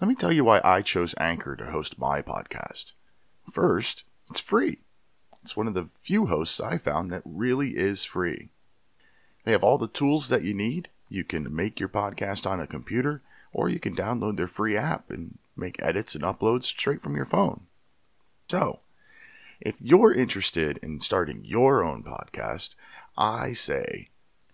Let 0.00 0.08
me 0.08 0.14
tell 0.14 0.32
you 0.32 0.42
why 0.42 0.62
I 0.64 0.80
chose 0.80 1.14
Anchor 1.20 1.54
to 1.54 1.70
host 1.70 1.98
my 1.98 2.22
podcast. 2.22 2.94
First, 3.52 4.04
it's 4.30 4.40
free. 4.40 4.78
It's 5.42 5.54
one 5.54 5.68
of 5.68 5.74
the 5.74 5.90
few 6.00 6.28
hosts 6.28 6.62
I 6.62 6.78
found 6.78 7.10
that 7.10 7.20
really 7.26 7.76
is 7.76 8.06
free. 8.06 8.48
They 9.44 9.52
have 9.52 9.62
all 9.62 9.76
the 9.76 9.86
tools 9.86 10.30
that 10.30 10.44
you 10.44 10.54
need. 10.54 10.88
You 11.10 11.24
can 11.24 11.54
make 11.54 11.78
your 11.78 11.90
podcast 11.90 12.50
on 12.50 12.58
a 12.58 12.66
computer, 12.66 13.20
or 13.52 13.68
you 13.68 13.78
can 13.78 13.94
download 13.94 14.38
their 14.38 14.48
free 14.48 14.78
app 14.78 15.10
and 15.10 15.36
make 15.58 15.76
edits 15.82 16.14
and 16.14 16.24
uploads 16.24 16.62
straight 16.62 17.02
from 17.02 17.16
your 17.16 17.26
phone. 17.26 17.66
So, 18.48 18.80
if 19.60 19.76
you're 19.78 20.14
interested 20.14 20.78
in 20.78 21.00
starting 21.00 21.44
your 21.44 21.84
own 21.84 22.02
podcast, 22.02 22.76
I 23.14 23.52
say 23.52 24.08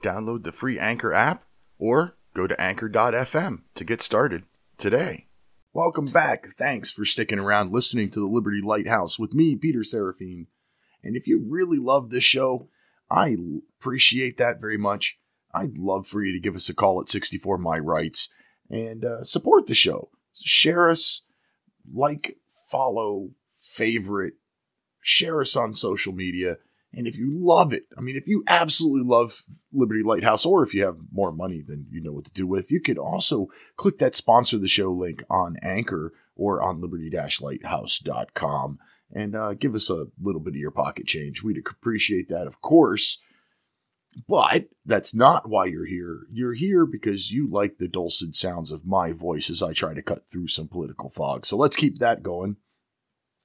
download 0.04 0.44
the 0.44 0.52
free 0.52 0.78
Anchor 0.78 1.12
app 1.12 1.44
or 1.78 2.16
go 2.34 2.46
to 2.46 2.60
anchor.fm 2.60 3.62
to 3.74 3.84
get 3.84 4.02
started 4.02 4.44
today. 4.76 5.28
Welcome 5.72 6.06
back. 6.06 6.46
Thanks 6.46 6.92
for 6.92 7.04
sticking 7.04 7.38
around 7.38 7.72
listening 7.72 8.10
to 8.10 8.20
the 8.20 8.26
Liberty 8.26 8.60
Lighthouse 8.62 9.18
with 9.18 9.32
me, 9.32 9.56
Peter 9.56 9.80
Serafine. 9.80 10.46
And 11.02 11.16
if 11.16 11.26
you 11.26 11.44
really 11.44 11.78
love 11.78 12.10
this 12.10 12.24
show, 12.24 12.68
I 13.10 13.36
appreciate 13.80 14.36
that 14.38 14.60
very 14.60 14.78
much. 14.78 15.18
I'd 15.52 15.78
love 15.78 16.06
for 16.06 16.24
you 16.24 16.32
to 16.32 16.40
give 16.40 16.54
us 16.54 16.68
a 16.68 16.74
call 16.74 17.00
at 17.00 17.08
64 17.08 17.58
My 17.58 17.78
Rights 17.78 18.28
and 18.70 19.04
uh, 19.04 19.22
support 19.24 19.66
the 19.66 19.74
show. 19.74 20.10
Share 20.34 20.88
us, 20.88 21.22
like, 21.92 22.36
follow, 22.70 23.30
favorite, 23.60 24.34
share 25.00 25.40
us 25.40 25.54
on 25.54 25.74
social 25.74 26.12
media. 26.12 26.56
And 26.96 27.06
if 27.06 27.18
you 27.18 27.32
love 27.34 27.72
it, 27.72 27.84
I 27.96 28.00
mean, 28.00 28.16
if 28.16 28.26
you 28.26 28.44
absolutely 28.46 29.08
love 29.08 29.44
Liberty 29.72 30.02
Lighthouse, 30.02 30.44
or 30.46 30.62
if 30.62 30.74
you 30.74 30.84
have 30.84 30.96
more 31.12 31.32
money 31.32 31.62
than 31.66 31.86
you 31.90 32.00
know 32.00 32.12
what 32.12 32.26
to 32.26 32.32
do 32.32 32.46
with, 32.46 32.70
you 32.70 32.80
could 32.80 32.98
also 32.98 33.48
click 33.76 33.98
that 33.98 34.14
sponsor 34.14 34.58
the 34.58 34.68
show 34.68 34.92
link 34.92 35.24
on 35.28 35.56
Anchor 35.62 36.12
or 36.36 36.62
on 36.62 36.80
liberty-lighthouse.com 36.80 38.78
and 39.12 39.36
uh, 39.36 39.54
give 39.54 39.74
us 39.74 39.88
a 39.90 40.06
little 40.20 40.40
bit 40.40 40.54
of 40.54 40.58
your 40.58 40.70
pocket 40.70 41.06
change. 41.06 41.42
We'd 41.42 41.58
appreciate 41.58 42.28
that, 42.28 42.46
of 42.46 42.60
course. 42.60 43.20
But 44.28 44.68
that's 44.86 45.14
not 45.14 45.48
why 45.48 45.66
you're 45.66 45.86
here. 45.86 46.26
You're 46.30 46.54
here 46.54 46.86
because 46.86 47.32
you 47.32 47.48
like 47.50 47.78
the 47.78 47.88
dulcet 47.88 48.34
sounds 48.34 48.70
of 48.70 48.86
my 48.86 49.12
voice 49.12 49.50
as 49.50 49.62
I 49.62 49.72
try 49.72 49.92
to 49.94 50.02
cut 50.02 50.28
through 50.30 50.48
some 50.48 50.68
political 50.68 51.08
fog. 51.08 51.46
So 51.46 51.56
let's 51.56 51.76
keep 51.76 51.98
that 51.98 52.22
going. 52.22 52.56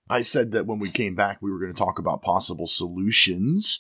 I 0.10 0.22
said 0.22 0.51
that 0.51 0.66
when 0.66 0.80
we 0.80 0.89
came 0.89 1.16
back, 1.16 1.38
we 1.42 1.51
were 1.51 1.60
going 1.60 1.74
to 1.74 1.78
talk 1.78 2.00
about 2.00 2.22
possible 2.22 2.66
solutions 2.66 3.80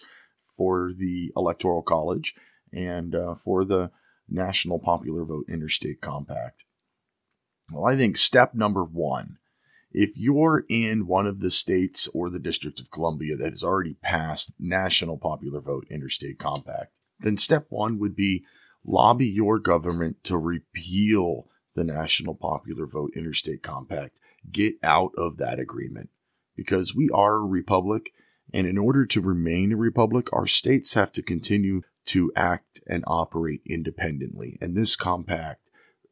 for 0.55 0.91
the 0.95 1.31
Electoral 1.35 1.81
College 1.81 2.35
and 2.71 3.15
uh, 3.15 3.35
for 3.35 3.65
the 3.65 3.89
National 4.29 4.77
Popular 4.77 5.25
Vote 5.25 5.45
Interstate 5.49 6.01
Compact. 6.01 6.65
Well, 7.71 7.85
I 7.91 7.95
think 7.97 8.17
step 8.17 8.53
number 8.53 8.83
one 8.83 9.37
if 9.91 10.11
you're 10.15 10.65
in 10.69 11.07
one 11.07 11.25
of 11.25 11.39
the 11.39 11.49
states 11.49 12.07
or 12.13 12.29
the 12.29 12.39
District 12.39 12.79
of 12.79 12.91
Columbia 12.91 13.35
that 13.35 13.51
has 13.51 13.63
already 13.63 13.95
passed 13.95 14.53
National 14.59 15.17
Popular 15.17 15.61
Vote 15.61 15.85
Interstate 15.89 16.37
Compact, 16.37 16.91
then 17.19 17.37
step 17.37 17.65
one 17.69 17.97
would 17.97 18.15
be 18.15 18.43
lobby 18.85 19.27
your 19.27 19.57
government 19.57 20.23
to 20.25 20.37
repeal 20.37 21.47
the 21.75 21.83
National 21.83 22.35
Popular 22.35 22.85
Vote 22.85 23.13
Interstate 23.15 23.63
Compact. 23.63 24.19
Get 24.51 24.75
out 24.83 25.11
of 25.17 25.37
that 25.37 25.59
agreement 25.59 26.09
because 26.59 26.93
we 26.93 27.09
are 27.13 27.35
a 27.35 27.45
republic. 27.45 28.11
And 28.53 28.67
in 28.67 28.77
order 28.77 29.05
to 29.05 29.21
remain 29.21 29.71
a 29.71 29.77
republic, 29.77 30.27
our 30.33 30.45
states 30.45 30.93
have 30.93 31.13
to 31.13 31.23
continue 31.23 31.83
to 32.07 32.33
act 32.35 32.81
and 32.85 33.01
operate 33.07 33.61
independently. 33.65 34.57
And 34.59 34.75
this 34.75 34.97
compact, 34.97 35.61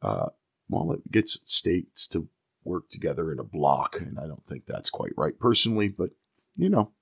uh, 0.00 0.30
well, 0.70 0.92
it 0.92 1.12
gets 1.12 1.38
states 1.44 2.08
to 2.08 2.28
work 2.64 2.88
together 2.88 3.30
in 3.30 3.38
a 3.38 3.44
block. 3.44 4.00
And 4.00 4.18
I 4.18 4.26
don't 4.26 4.46
think 4.46 4.64
that's 4.66 4.88
quite 4.88 5.12
right 5.18 5.38
personally, 5.38 5.88
but 5.88 6.10
you 6.56 6.70
know, 6.70 6.92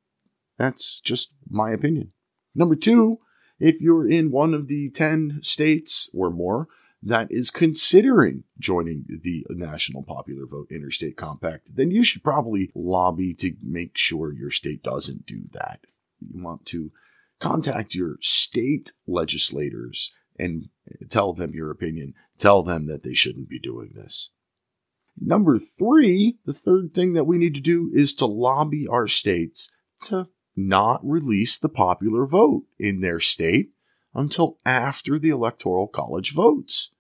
that's 0.59 1.01
just 1.01 1.33
my 1.49 1.71
opinion. 1.71 2.13
Number 2.53 2.75
two, 2.75 3.21
if 3.61 3.81
you're 3.81 4.09
in 4.09 4.33
one 4.33 4.55
of 4.55 4.67
the 4.67 4.91
10 4.91 5.39
states 5.41 6.11
or 6.13 6.31
more 6.31 6.67
that 7.07 7.29
is 7.31 7.51
considering 7.51 8.43
joining 8.59 9.05
the 9.09 9.47
National 9.49 10.03
Popular 10.03 10.45
Vote 10.45 10.67
Interstate 10.71 11.17
Compact, 11.17 11.77
then 11.77 11.93
you 11.93 12.03
should 12.03 12.25
probably 12.25 12.73
lobby 12.75 13.33
to 13.35 13.55
make 13.63 13.97
sure 13.97 14.33
your 14.33 14.51
state 14.51 14.83
doesn't 14.83 15.25
do 15.25 15.45
that. 15.53 15.81
You 16.21 16.43
want 16.43 16.67
to 16.67 16.91
contact 17.39 17.95
your 17.95 18.17
state 18.21 18.93
legislators 19.07 20.13
and 20.39 20.69
tell 21.09 21.33
them 21.33 21.55
your 21.55 21.71
opinion. 21.71 22.15
Tell 22.39 22.65
them 22.65 22.87
that 22.89 23.05
they 23.05 23.15
shouldn't 23.15 23.49
be 23.49 23.61
doing 23.61 23.93
this. 23.95 24.31
Number 25.19 25.59
three, 25.59 26.39
the 26.45 26.53
third 26.53 26.93
thing 26.93 27.15
that 27.15 27.25
we 27.25 27.39
need 27.39 27.55
to 27.55 27.61
do 27.61 27.91
is 27.95 28.15
to 28.15 28.27
lobby 28.27 28.87
our 28.89 29.07
states 29.07 29.73
to 30.05 30.29
not 30.57 31.01
release 31.05 31.57
the 31.59 31.69
popular 31.69 32.27
vote 32.27 32.65
in 32.79 33.01
their 33.01 33.21
state 33.21 33.71
until 34.13 34.59
after 34.67 35.19
the 35.19 35.29
Electoral 35.29 35.87
College 35.87 36.33
votes. 36.33 36.91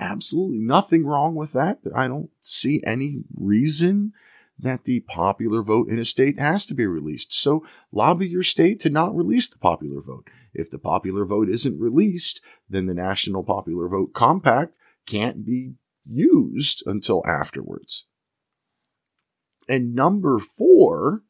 Absolutely 0.00 0.58
nothing 0.58 1.04
wrong 1.04 1.34
with 1.34 1.52
that. 1.52 1.80
I 1.94 2.06
don't 2.06 2.30
see 2.40 2.80
any 2.86 3.24
reason 3.36 4.12
that 4.58 4.84
the 4.84 5.00
popular 5.00 5.62
vote 5.62 5.88
in 5.88 5.98
a 5.98 6.04
state 6.04 6.38
has 6.38 6.66
to 6.66 6.74
be 6.74 6.86
released. 6.86 7.32
So 7.32 7.64
lobby 7.92 8.26
your 8.26 8.42
state 8.42 8.80
to 8.80 8.90
not 8.90 9.16
release 9.16 9.48
the 9.48 9.58
popular 9.58 10.00
vote. 10.00 10.28
If 10.52 10.70
the 10.70 10.78
popular 10.78 11.24
vote 11.24 11.48
isn't 11.48 11.80
released, 11.80 12.40
then 12.68 12.86
the 12.86 12.94
National 12.94 13.44
Popular 13.44 13.88
Vote 13.88 14.12
Compact 14.12 14.74
can't 15.06 15.44
be 15.44 15.74
used 16.04 16.82
until 16.86 17.22
afterwards. 17.26 18.06
And 19.68 19.94
number 19.94 20.38
four, 20.38 21.22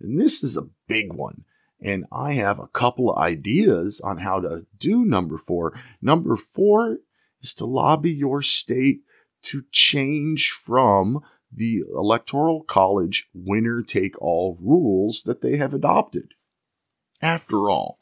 and 0.00 0.20
this 0.20 0.42
is 0.42 0.56
a 0.56 0.68
big 0.88 1.12
one, 1.12 1.44
and 1.80 2.04
I 2.12 2.34
have 2.34 2.58
a 2.58 2.66
couple 2.66 3.10
of 3.10 3.18
ideas 3.18 4.00
on 4.00 4.18
how 4.18 4.40
to 4.40 4.66
do 4.78 5.04
number 5.04 5.38
four. 5.38 5.72
Number 6.02 6.36
four 6.36 6.98
is 7.44 7.54
to 7.54 7.66
lobby 7.66 8.10
your 8.10 8.42
state 8.42 9.02
to 9.42 9.64
change 9.70 10.50
from 10.50 11.20
the 11.52 11.82
Electoral 11.94 12.62
College 12.62 13.28
winner 13.32 13.82
take 13.82 14.20
all 14.20 14.58
rules 14.60 15.22
that 15.24 15.42
they 15.42 15.56
have 15.58 15.74
adopted. 15.74 16.32
After 17.22 17.70
all, 17.70 18.00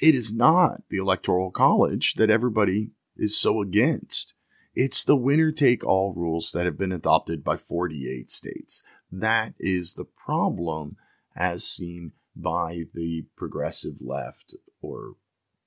it 0.00 0.14
is 0.14 0.32
not 0.32 0.82
the 0.90 0.98
Electoral 0.98 1.50
College 1.50 2.14
that 2.14 2.30
everybody 2.30 2.90
is 3.16 3.38
so 3.38 3.60
against. 3.60 4.34
It's 4.74 5.02
the 5.02 5.16
winner 5.16 5.50
take 5.50 5.84
all 5.84 6.12
rules 6.14 6.52
that 6.52 6.66
have 6.66 6.78
been 6.78 6.92
adopted 6.92 7.42
by 7.42 7.56
48 7.56 8.30
states. 8.30 8.82
That 9.10 9.54
is 9.58 9.94
the 9.94 10.04
problem 10.04 10.96
as 11.34 11.64
seen 11.64 12.12
by 12.36 12.82
the 12.92 13.26
progressive 13.36 14.00
left 14.00 14.54
or 14.82 15.14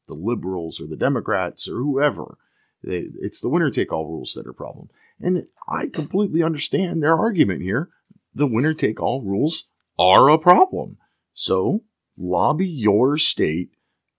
the 0.08 0.14
liberals 0.14 0.80
or 0.80 0.88
the 0.88 0.96
Democrats 0.96 1.68
or 1.68 1.78
whoever. 1.78 2.38
It's 2.84 3.42
the 3.42 3.50
winner 3.50 3.70
take 3.70 3.92
all 3.92 4.08
rules 4.08 4.34
that 4.34 4.48
are 4.48 4.52
a 4.52 4.56
problem. 4.56 4.90
And 5.20 5.48
I 5.68 5.88
completely 5.88 6.44
understand 6.44 7.02
their 7.02 7.18
argument 7.18 7.62
here. 7.62 7.90
The 8.34 8.48
winner 8.48 8.74
take 8.74 9.02
all 9.02 9.22
rules 9.22 9.66
are 9.98 10.30
a 10.30 10.38
problem. 10.38 10.98
So 11.34 11.84
lobby 12.18 12.68
your 12.68 13.18
state 13.18 13.72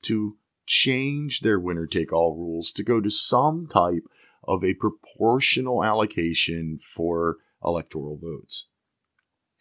to 0.03 0.37
change 0.67 1.41
their 1.41 1.59
winner 1.59 1.87
take 1.87 2.13
all 2.13 2.37
rules 2.37 2.73
to 2.73 2.83
go 2.83 3.01
to 3.01 3.11
some 3.11 3.67
type 3.67 4.05
of 4.45 4.65
a 4.65 4.75
proportional 4.75 5.85
allocation 5.85 6.79
for 6.83 7.37
electoral 7.65 8.17
votes. 8.17 8.67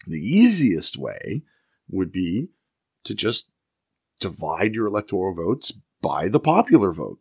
The 0.06 0.20
easiest 0.20 0.98
way 0.98 1.44
would 1.90 2.12
be 2.12 2.50
to 3.04 3.16
just 3.16 3.50
divide 4.20 4.74
your 4.74 4.88
electoral 4.88 5.36
votes 5.36 5.74
by 6.02 6.30
the 6.30 6.40
popular 6.40 6.92
vote. 6.92 7.20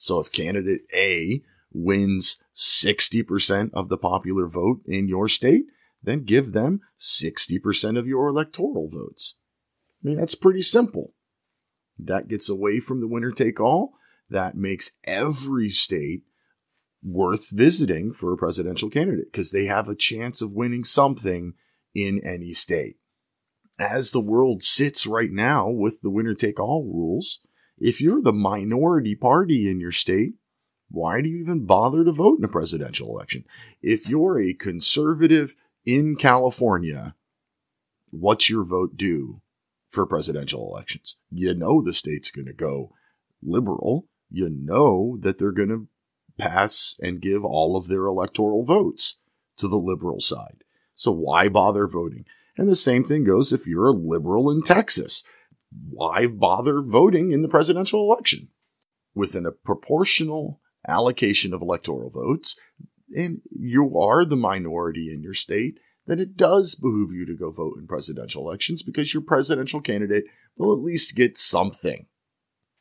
So 0.00 0.18
if 0.18 0.32
candidate 0.32 0.80
A 0.94 1.42
wins 1.70 2.38
60% 2.56 3.70
of 3.74 3.90
the 3.90 3.98
popular 3.98 4.48
vote 4.48 4.80
in 4.86 5.08
your 5.08 5.28
state, 5.28 5.66
then 6.02 6.24
give 6.24 6.52
them 6.52 6.80
60% 6.98 7.98
of 7.98 8.06
your 8.06 8.28
electoral 8.28 8.88
votes. 8.88 9.36
I 10.02 10.08
mean, 10.08 10.16
that's 10.16 10.34
pretty 10.34 10.62
simple. 10.62 11.12
That 11.98 12.28
gets 12.28 12.48
away 12.48 12.80
from 12.80 13.00
the 13.00 13.06
winner 13.06 13.30
take 13.30 13.60
all. 13.60 13.92
That 14.30 14.56
makes 14.56 14.92
every 15.04 15.68
state 15.68 16.22
worth 17.02 17.50
visiting 17.50 18.14
for 18.14 18.32
a 18.32 18.38
presidential 18.38 18.88
candidate 18.88 19.30
because 19.30 19.50
they 19.50 19.66
have 19.66 19.86
a 19.86 19.94
chance 19.94 20.40
of 20.40 20.52
winning 20.52 20.84
something 20.84 21.52
in 21.94 22.24
any 22.24 22.54
state. 22.54 22.96
As 23.78 24.12
the 24.12 24.20
world 24.20 24.62
sits 24.62 25.06
right 25.06 25.30
now 25.30 25.68
with 25.68 26.00
the 26.00 26.10
winner 26.10 26.34
take 26.34 26.58
all 26.58 26.84
rules, 26.84 27.40
if 27.80 28.00
you're 28.00 28.22
the 28.22 28.32
minority 28.32 29.14
party 29.14 29.68
in 29.70 29.80
your 29.80 29.92
state, 29.92 30.34
why 30.90 31.20
do 31.20 31.28
you 31.28 31.38
even 31.38 31.66
bother 31.66 32.04
to 32.04 32.12
vote 32.12 32.38
in 32.38 32.44
a 32.44 32.48
presidential 32.48 33.08
election? 33.08 33.44
If 33.80 34.08
you're 34.08 34.40
a 34.40 34.54
conservative 34.54 35.54
in 35.84 36.16
California, 36.16 37.14
what's 38.10 38.50
your 38.50 38.64
vote 38.64 38.96
do 38.96 39.40
for 39.88 40.06
presidential 40.06 40.68
elections? 40.68 41.16
You 41.30 41.54
know 41.54 41.80
the 41.80 41.94
state's 41.94 42.30
going 42.30 42.46
to 42.46 42.52
go 42.52 42.92
liberal. 43.42 44.06
You 44.30 44.50
know 44.50 45.16
that 45.20 45.38
they're 45.38 45.52
going 45.52 45.68
to 45.70 45.88
pass 46.38 46.98
and 47.02 47.20
give 47.20 47.44
all 47.44 47.76
of 47.76 47.88
their 47.88 48.06
electoral 48.06 48.64
votes 48.64 49.16
to 49.56 49.68
the 49.68 49.78
liberal 49.78 50.20
side. 50.20 50.64
So 50.94 51.12
why 51.12 51.48
bother 51.48 51.86
voting? 51.86 52.24
And 52.56 52.68
the 52.68 52.76
same 52.76 53.04
thing 53.04 53.24
goes 53.24 53.52
if 53.52 53.66
you're 53.66 53.88
a 53.88 53.92
liberal 53.92 54.50
in 54.50 54.62
Texas. 54.62 55.22
Why 55.70 56.26
bother 56.26 56.82
voting 56.82 57.32
in 57.32 57.42
the 57.42 57.48
presidential 57.48 58.00
election? 58.00 58.48
Within 59.14 59.46
a 59.46 59.52
proportional 59.52 60.60
allocation 60.86 61.52
of 61.52 61.62
electoral 61.62 62.10
votes, 62.10 62.56
and 63.14 63.40
you 63.50 63.98
are 63.98 64.24
the 64.24 64.36
minority 64.36 65.12
in 65.12 65.22
your 65.22 65.34
state, 65.34 65.78
then 66.06 66.18
it 66.18 66.36
does 66.36 66.74
behoove 66.74 67.12
you 67.12 67.26
to 67.26 67.36
go 67.36 67.50
vote 67.50 67.76
in 67.78 67.86
presidential 67.86 68.48
elections 68.48 68.82
because 68.82 69.12
your 69.12 69.22
presidential 69.22 69.80
candidate 69.80 70.24
will 70.56 70.72
at 70.72 70.82
least 70.82 71.16
get 71.16 71.36
something. 71.36 72.06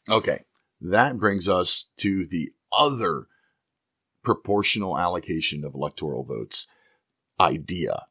Okay, 0.07 0.45
that 0.81 1.17
brings 1.17 1.47
us 1.47 1.89
to 1.97 2.25
the 2.25 2.51
other 2.75 3.25
proportional 4.23 4.97
allocation 4.97 5.63
of 5.63 5.73
electoral 5.73 6.23
votes 6.23 6.67
idea. 7.39 8.05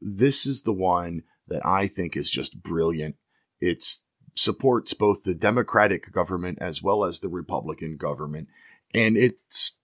This 0.00 0.46
is 0.46 0.62
the 0.62 0.72
one 0.72 1.22
that 1.48 1.64
I 1.64 1.86
think 1.86 2.16
is 2.16 2.30
just 2.30 2.62
brilliant. 2.62 3.16
It 3.60 3.84
supports 4.34 4.94
both 4.94 5.22
the 5.22 5.34
Democratic 5.34 6.12
government 6.12 6.58
as 6.60 6.82
well 6.82 7.04
as 7.04 7.20
the 7.20 7.28
Republican 7.28 7.96
government. 7.96 8.48
And 8.94 9.16
it's 9.16 9.76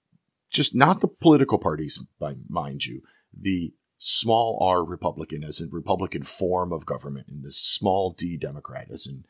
just 0.50 0.74
not 0.74 1.00
the 1.00 1.08
political 1.08 1.58
parties, 1.58 2.02
mind 2.48 2.86
you, 2.86 3.02
the 3.38 3.74
small 3.98 4.58
r 4.60 4.84
Republican 4.84 5.42
as 5.42 5.60
in 5.60 5.70
Republican 5.70 6.22
form 6.22 6.72
of 6.72 6.86
government 6.86 7.26
and 7.28 7.42
the 7.42 7.52
small 7.52 8.12
d 8.12 8.36
Democrat 8.36 8.88
as 8.92 9.06
in 9.06 9.24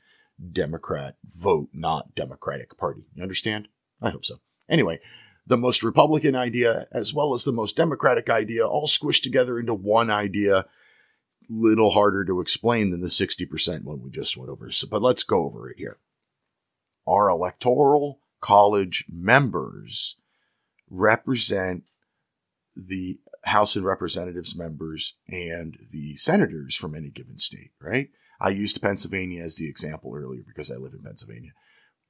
Democrat 0.52 1.16
vote, 1.24 1.68
not 1.72 2.14
Democratic 2.14 2.76
Party. 2.76 3.06
You 3.14 3.22
understand? 3.22 3.68
I 4.02 4.10
hope 4.10 4.24
so. 4.24 4.40
Anyway, 4.68 5.00
the 5.46 5.56
most 5.56 5.82
Republican 5.82 6.34
idea 6.34 6.86
as 6.92 7.14
well 7.14 7.32
as 7.32 7.44
the 7.44 7.52
most 7.52 7.76
Democratic 7.76 8.28
idea 8.28 8.66
all 8.66 8.86
squished 8.86 9.22
together 9.22 9.58
into 9.58 9.74
one 9.74 10.10
idea. 10.10 10.66
Little 11.48 11.90
harder 11.90 12.24
to 12.24 12.40
explain 12.40 12.90
than 12.90 13.00
the 13.00 13.08
60% 13.08 13.84
one 13.84 14.02
we 14.02 14.10
just 14.10 14.36
went 14.36 14.50
over. 14.50 14.70
So, 14.70 14.88
but 14.90 15.02
let's 15.02 15.22
go 15.22 15.44
over 15.44 15.70
it 15.70 15.78
here. 15.78 15.98
our 17.06 17.28
electoral 17.28 18.20
college 18.40 19.04
members 19.08 20.16
represent 20.90 21.84
the 22.74 23.18
House 23.44 23.76
of 23.76 23.84
Representatives 23.84 24.56
members 24.56 25.14
and 25.28 25.76
the 25.92 26.16
senators 26.16 26.74
from 26.74 26.94
any 26.94 27.10
given 27.10 27.38
state, 27.38 27.70
right? 27.80 28.08
I 28.40 28.50
used 28.50 28.82
Pennsylvania 28.82 29.42
as 29.42 29.56
the 29.56 29.68
example 29.68 30.12
earlier 30.14 30.42
because 30.46 30.70
I 30.70 30.76
live 30.76 30.92
in 30.92 31.02
Pennsylvania. 31.02 31.52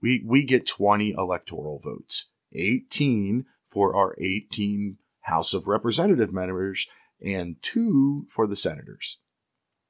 We, 0.02 0.22
we 0.26 0.44
get 0.44 0.66
20 0.66 1.12
electoral 1.12 1.78
votes, 1.78 2.30
18 2.52 3.44
for 3.64 3.94
our 3.94 4.16
18 4.18 4.96
House 5.22 5.54
of 5.54 5.68
Representative 5.68 6.32
members 6.32 6.86
and 7.24 7.56
two 7.62 8.26
for 8.28 8.46
the 8.46 8.56
senators. 8.56 9.18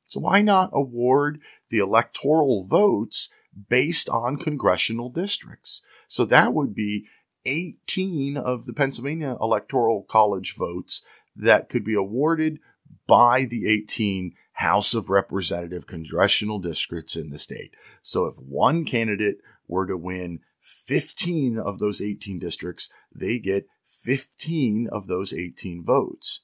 So 0.06 0.20
why 0.20 0.40
not 0.40 0.70
award 0.72 1.40
the 1.68 1.78
electoral 1.78 2.64
votes 2.64 3.28
based 3.68 4.08
on 4.08 4.36
congressional 4.36 5.10
districts? 5.10 5.82
So 6.08 6.24
that 6.26 6.54
would 6.54 6.74
be 6.74 7.06
18 7.44 8.36
of 8.36 8.66
the 8.66 8.72
Pennsylvania 8.72 9.36
Electoral 9.40 10.02
College 10.02 10.54
votes 10.56 11.02
that 11.34 11.68
could 11.68 11.84
be 11.84 11.94
awarded 11.94 12.58
by 13.06 13.44
the 13.48 13.68
18 13.68 14.32
House 14.54 14.94
of 14.94 15.10
Representative 15.10 15.86
congressional 15.86 16.58
districts 16.58 17.14
in 17.14 17.30
the 17.30 17.38
state. 17.38 17.74
So 18.00 18.26
if 18.26 18.36
one 18.36 18.84
candidate 18.84 19.36
were 19.68 19.86
to 19.86 19.96
win 19.96 20.40
15 20.62 21.58
of 21.58 21.78
those 21.78 22.00
18 22.00 22.38
districts, 22.38 22.88
they 23.14 23.38
get 23.38 23.66
15 23.84 24.88
of 24.90 25.06
those 25.06 25.32
18 25.32 25.84
votes. 25.84 26.40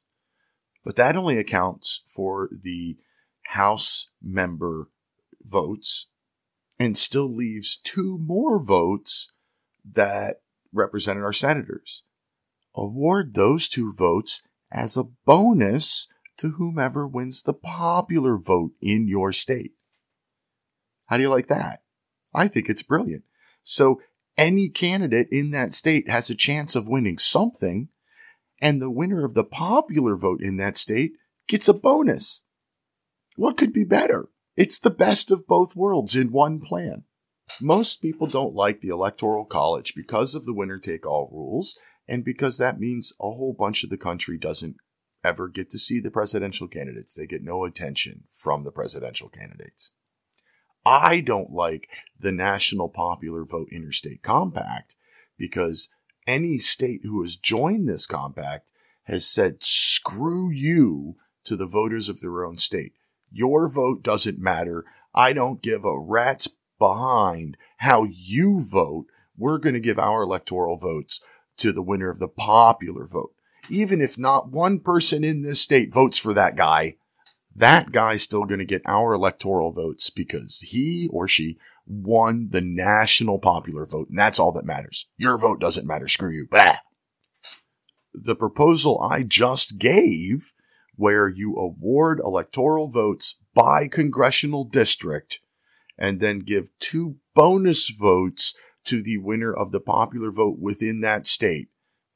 But 0.84 0.96
that 0.96 1.16
only 1.16 1.38
accounts 1.38 2.02
for 2.06 2.48
the 2.52 2.96
House 3.48 4.10
member 4.22 4.90
votes 5.42 6.08
and 6.78 6.96
still 6.96 7.32
leaves 7.32 7.76
two 7.76 8.18
more 8.18 8.62
votes 8.62 9.32
that 9.84 10.42
represented 10.72 11.22
our 11.22 11.32
senators. 11.32 12.04
Award 12.74 13.34
those 13.34 13.68
two 13.68 13.92
votes 13.92 14.42
as 14.70 14.96
a 14.96 15.04
bonus 15.04 16.08
to 16.38 16.52
whomever 16.52 17.06
wins 17.06 17.42
the 17.42 17.52
popular 17.52 18.36
vote 18.36 18.72
in 18.80 19.06
your 19.06 19.32
state. 19.32 19.72
How 21.06 21.18
do 21.18 21.22
you 21.22 21.28
like 21.28 21.48
that? 21.48 21.82
I 22.34 22.48
think 22.48 22.68
it's 22.68 22.82
brilliant. 22.82 23.24
So 23.62 24.00
any 24.38 24.68
candidate 24.70 25.28
in 25.30 25.50
that 25.50 25.74
state 25.74 26.08
has 26.08 26.30
a 26.30 26.34
chance 26.34 26.74
of 26.74 26.88
winning 26.88 27.18
something, 27.18 27.88
and 28.60 28.80
the 28.80 28.90
winner 28.90 29.24
of 29.24 29.34
the 29.34 29.44
popular 29.44 30.16
vote 30.16 30.40
in 30.40 30.56
that 30.56 30.78
state 30.78 31.12
gets 31.46 31.68
a 31.68 31.74
bonus. 31.74 32.44
What 33.36 33.56
could 33.56 33.72
be 33.72 33.84
better? 33.84 34.28
It's 34.56 34.78
the 34.78 34.90
best 34.90 35.30
of 35.30 35.46
both 35.46 35.76
worlds 35.76 36.14
in 36.14 36.32
one 36.32 36.60
plan. 36.60 37.04
Most 37.60 38.02
people 38.02 38.26
don't 38.26 38.54
like 38.54 38.80
the 38.80 38.88
Electoral 38.88 39.44
College 39.44 39.94
because 39.94 40.34
of 40.34 40.44
the 40.44 40.54
winner 40.54 40.78
take 40.78 41.06
all 41.06 41.30
rules, 41.32 41.78
and 42.06 42.24
because 42.24 42.58
that 42.58 42.80
means 42.80 43.12
a 43.20 43.24
whole 43.24 43.54
bunch 43.58 43.84
of 43.84 43.90
the 43.90 43.96
country 43.96 44.38
doesn't 44.38 44.76
ever 45.24 45.48
get 45.48 45.70
to 45.70 45.78
see 45.78 46.00
the 46.00 46.10
presidential 46.10 46.68
candidates. 46.68 47.14
They 47.14 47.26
get 47.26 47.42
no 47.42 47.64
attention 47.64 48.24
from 48.30 48.64
the 48.64 48.72
presidential 48.72 49.28
candidates. 49.28 49.92
I 50.84 51.20
don't 51.20 51.52
like 51.52 51.88
the 52.18 52.32
National 52.32 52.88
Popular 52.88 53.44
Vote 53.44 53.68
Interstate 53.70 54.22
Compact 54.22 54.96
because 55.38 55.88
any 56.26 56.58
state 56.58 57.00
who 57.04 57.22
has 57.22 57.36
joined 57.36 57.88
this 57.88 58.06
compact 58.06 58.72
has 59.04 59.26
said, 59.26 59.62
screw 59.62 60.50
you 60.50 61.16
to 61.44 61.56
the 61.56 61.66
voters 61.66 62.08
of 62.08 62.20
their 62.20 62.44
own 62.44 62.56
state. 62.56 62.94
Your 63.32 63.68
vote 63.68 64.02
doesn't 64.02 64.38
matter. 64.38 64.84
I 65.14 65.32
don't 65.32 65.62
give 65.62 65.84
a 65.84 65.98
rat's 65.98 66.48
behind 66.78 67.56
how 67.78 68.04
you 68.04 68.60
vote. 68.60 69.06
We're 69.36 69.58
going 69.58 69.74
to 69.74 69.80
give 69.80 69.98
our 69.98 70.22
electoral 70.22 70.76
votes 70.76 71.20
to 71.58 71.72
the 71.72 71.82
winner 71.82 72.10
of 72.10 72.18
the 72.18 72.28
popular 72.28 73.06
vote. 73.06 73.32
Even 73.70 74.00
if 74.00 74.18
not 74.18 74.50
one 74.50 74.80
person 74.80 75.24
in 75.24 75.42
this 75.42 75.60
state 75.60 75.92
votes 75.92 76.18
for 76.18 76.34
that 76.34 76.56
guy, 76.56 76.96
that 77.54 77.92
guy's 77.92 78.22
still 78.22 78.44
going 78.44 78.58
to 78.58 78.64
get 78.64 78.82
our 78.86 79.12
electoral 79.12 79.72
votes 79.72 80.10
because 80.10 80.60
he 80.60 81.08
or 81.10 81.28
she 81.28 81.58
won 81.86 82.48
the 82.50 82.60
national 82.60 83.38
popular 83.38 83.86
vote. 83.86 84.08
And 84.08 84.18
that's 84.18 84.38
all 84.38 84.52
that 84.52 84.64
matters. 84.64 85.06
Your 85.16 85.38
vote 85.38 85.60
doesn't 85.60 85.86
matter. 85.86 86.08
Screw 86.08 86.32
you. 86.32 86.46
Bah. 86.50 86.76
The 88.14 88.36
proposal 88.36 89.00
I 89.00 89.22
just 89.22 89.78
gave, 89.78 90.52
where 91.02 91.28
you 91.28 91.56
award 91.56 92.20
electoral 92.20 92.86
votes 92.86 93.40
by 93.54 93.88
congressional 93.88 94.62
district 94.62 95.40
and 95.98 96.20
then 96.20 96.38
give 96.38 96.70
two 96.78 97.16
bonus 97.34 97.88
votes 97.88 98.54
to 98.84 99.02
the 99.02 99.18
winner 99.18 99.52
of 99.52 99.72
the 99.72 99.80
popular 99.80 100.30
vote 100.30 100.58
within 100.60 101.00
that 101.00 101.26
state, 101.26 101.70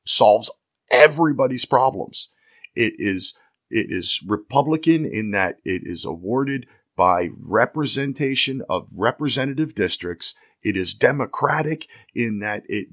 solves 0.05 0.53
everybody's 0.93 1.65
problems. 1.65 2.29
It 2.77 2.93
is 2.97 3.35
it 3.71 3.91
is 3.91 4.23
Republican 4.25 5.05
in 5.05 5.33
that 5.33 5.57
it 5.65 5.83
is 5.85 6.05
awarded 6.05 6.69
by 6.95 7.31
representation 7.37 8.63
of 8.69 8.93
representative 8.97 9.75
districts. 9.75 10.37
It 10.63 10.77
is 10.77 10.95
Democratic 10.95 11.89
in 12.15 12.39
that 12.39 12.63
it 12.69 12.87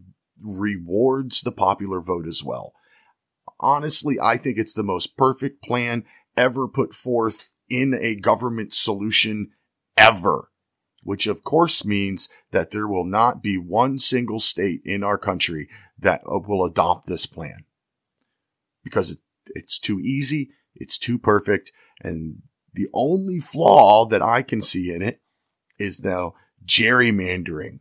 rewards 0.43 1.41
the 1.41 1.51
popular 1.51 2.01
vote 2.01 2.27
as 2.27 2.43
well. 2.43 2.73
Honestly, 3.63 4.17
I 4.21 4.37
think 4.37 4.57
it's 4.57 4.73
the 4.73 4.83
most 4.83 5.17
perfect 5.17 5.63
plan 5.63 6.03
ever 6.37 6.67
put 6.67 6.93
forth 6.93 7.49
in 7.69 7.97
a 7.99 8.15
government 8.15 8.73
solution 8.73 9.51
ever, 9.97 10.51
which 11.01 11.25
of 11.25 11.43
course 11.43 11.85
means 11.85 12.29
that 12.51 12.71
there 12.71 12.87
will 12.87 13.05
not 13.05 13.41
be 13.41 13.57
one 13.57 13.97
single 13.97 14.39
state 14.39 14.81
in 14.83 15.03
our 15.03 15.17
country 15.17 15.69
that 15.97 16.21
uh, 16.29 16.39
will 16.39 16.65
adopt 16.65 17.07
this 17.07 17.25
plan 17.25 17.65
because 18.83 19.17
it's 19.55 19.79
too 19.79 19.99
easy 19.99 20.49
it's 20.75 20.97
too 20.97 21.17
perfect. 21.17 21.71
And 22.01 22.43
the 22.73 22.87
only 22.93 23.39
flaw 23.39 24.05
that 24.05 24.21
I 24.21 24.41
can 24.41 24.61
see 24.61 24.93
in 24.93 25.01
it 25.01 25.21
is 25.77 26.03
now 26.03 26.33
gerrymandering. 26.65 27.79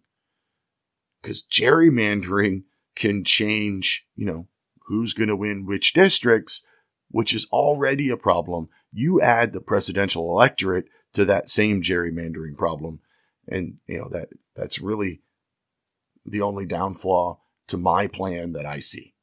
Cause 1.23 1.45
gerrymandering 1.51 2.65
can 2.97 3.25
change, 3.25 4.07
you 4.17 4.27
know, 4.27 4.49
who's 4.93 5.15
going 5.15 5.29
to 5.31 5.37
win 5.37 5.65
which 5.65 5.95
districts, 5.95 6.65
which 7.11 7.33
is 7.33 7.49
already 7.51 8.11
a 8.11 8.17
problem. 8.17 8.69
You 8.93 9.23
add 9.23 9.53
the 9.53 9.61
presidential 9.61 10.31
electorate 10.31 10.85
to 11.15 11.25
that 11.25 11.49
same 11.49 11.81
gerrymandering 11.81 12.59
problem. 12.59 13.01
And, 13.49 13.79
you 13.87 13.99
know, 13.99 14.09
that, 14.11 14.29
that's 14.55 14.81
really 14.81 15.23
the 16.27 16.43
only 16.43 16.67
downfall 16.67 17.43
to 17.69 17.79
my 17.79 18.07
plan 18.07 18.53
that 18.53 18.67
I 18.67 18.81
see. 18.81 19.15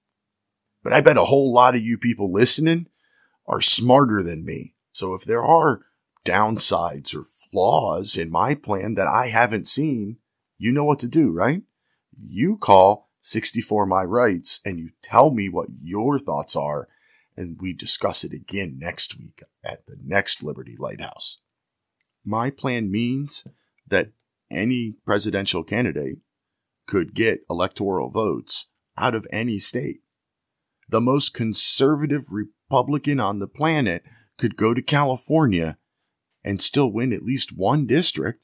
But 0.84 0.92
I 0.92 1.02
bet 1.02 1.18
a 1.18 1.26
whole 1.26 1.54
lot 1.54 1.76
of 1.76 1.82
you 1.82 2.00
people 2.00 2.34
listening 2.34 2.88
are 3.46 3.62
smarter 3.62 4.24
than 4.24 4.44
me. 4.44 4.74
So 4.92 5.14
if 5.14 5.24
there 5.24 5.44
are 5.44 5.82
downsides 6.26 7.16
or 7.16 7.24
flaws 7.24 8.18
in 8.18 8.32
my 8.32 8.56
plan 8.56 8.96
that 8.96 9.08
I 9.08 9.28
haven't 9.28 9.68
seen, 9.68 10.18
you 10.58 10.74
know 10.74 10.84
what 10.84 11.00
to 11.00 11.08
do, 11.08 11.32
right? 11.32 11.62
You 12.20 12.58
call 12.58 13.09
64 13.22 13.86
My 13.86 14.04
Rights 14.04 14.60
and 14.66 14.80
you 14.80 14.92
tell 15.02 15.32
me 15.32 15.50
what 15.50 15.70
your 15.82 16.20
thoughts 16.20 16.56
are, 16.56 16.88
and 17.36 17.58
we 17.60 17.74
discuss 17.74 18.24
it 18.24 18.34
again 18.34 18.78
next 18.80 19.20
week 19.20 19.44
at 19.64 19.86
the 19.86 19.98
next 20.04 20.44
Liberty 20.44 20.76
Lighthouse. 20.78 21.40
My 22.26 22.50
plan 22.50 22.92
means 22.92 23.46
that 23.88 24.12
any 24.52 24.96
presidential 25.06 25.64
candidate 25.64 26.20
could 26.88 27.14
get 27.14 27.46
electoral 27.50 28.10
votes 28.10 28.68
out 28.98 29.16
of 29.16 29.28
any 29.32 29.60
state. 29.60 30.02
The 30.88 31.02
most 31.02 31.34
conservative 31.34 32.26
Republican 32.32 33.20
on 33.20 33.40
the 33.40 33.48
planet 33.48 34.04
could 34.38 34.56
go 34.56 34.74
to 34.74 34.82
California 34.82 35.78
and 36.44 36.62
still 36.62 36.92
win 36.92 37.14
at 37.14 37.24
least 37.24 37.56
one 37.56 37.86
district. 37.86 38.42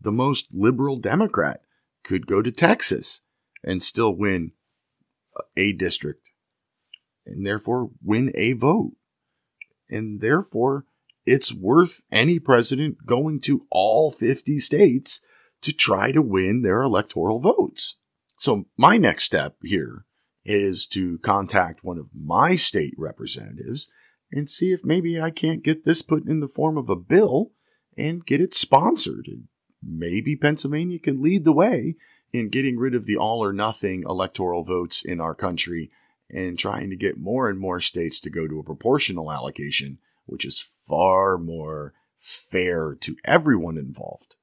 The 0.00 0.12
most 0.12 0.48
liberal 0.52 0.96
Democrat 0.96 1.62
could 2.02 2.26
go 2.26 2.40
to 2.42 2.50
Texas 2.50 3.20
and 3.62 3.82
still 3.82 4.14
win 4.14 4.52
a 5.56 5.72
district 5.72 6.28
and 7.26 7.46
therefore 7.46 7.90
win 8.02 8.32
a 8.34 8.52
vote. 8.52 8.92
And 9.88 10.20
therefore, 10.20 10.84
it's 11.24 11.52
worth 11.52 12.02
any 12.10 12.38
president 12.38 13.06
going 13.06 13.40
to 13.40 13.66
all 13.70 14.10
50 14.10 14.58
states 14.58 15.20
to 15.62 15.72
try 15.72 16.12
to 16.12 16.22
win 16.22 16.62
their 16.62 16.82
electoral 16.82 17.38
votes. 17.38 17.98
So 18.38 18.66
my 18.76 18.96
next 18.96 19.24
step 19.24 19.56
here 19.62 20.06
is 20.44 20.86
to 20.88 21.18
contact 21.18 21.84
one 21.84 21.98
of 21.98 22.08
my 22.12 22.56
state 22.56 22.94
representatives 22.98 23.90
and 24.32 24.48
see 24.48 24.72
if 24.72 24.84
maybe 24.84 25.20
I 25.20 25.30
can't 25.30 25.62
get 25.62 25.84
this 25.84 26.02
put 26.02 26.26
in 26.26 26.40
the 26.40 26.48
form 26.48 26.76
of 26.76 26.88
a 26.88 26.96
bill 26.96 27.52
and 27.96 28.26
get 28.26 28.40
it 28.40 28.54
sponsored. 28.54 29.28
And 29.28 29.44
maybe 29.80 30.34
Pennsylvania 30.34 30.98
can 30.98 31.22
lead 31.22 31.44
the 31.44 31.52
way 31.52 31.94
in 32.32 32.48
getting 32.48 32.78
rid 32.78 32.94
of 32.94 33.06
the 33.06 33.16
all 33.16 33.44
or 33.44 33.52
nothing 33.52 34.04
electoral 34.08 34.64
votes 34.64 35.04
in 35.04 35.20
our 35.20 35.34
country 35.34 35.90
and 36.30 36.58
trying 36.58 36.88
to 36.90 36.96
get 36.96 37.18
more 37.18 37.48
and 37.48 37.58
more 37.58 37.80
states 37.80 38.18
to 38.20 38.30
go 38.30 38.48
to 38.48 38.58
a 38.58 38.64
proportional 38.64 39.30
allocation, 39.30 39.98
which 40.24 40.44
is 40.44 40.66
far 40.88 41.36
more 41.36 41.92
fair 42.18 42.96
to 43.00 43.16
everyone 43.24 43.76
involved. 43.76 44.36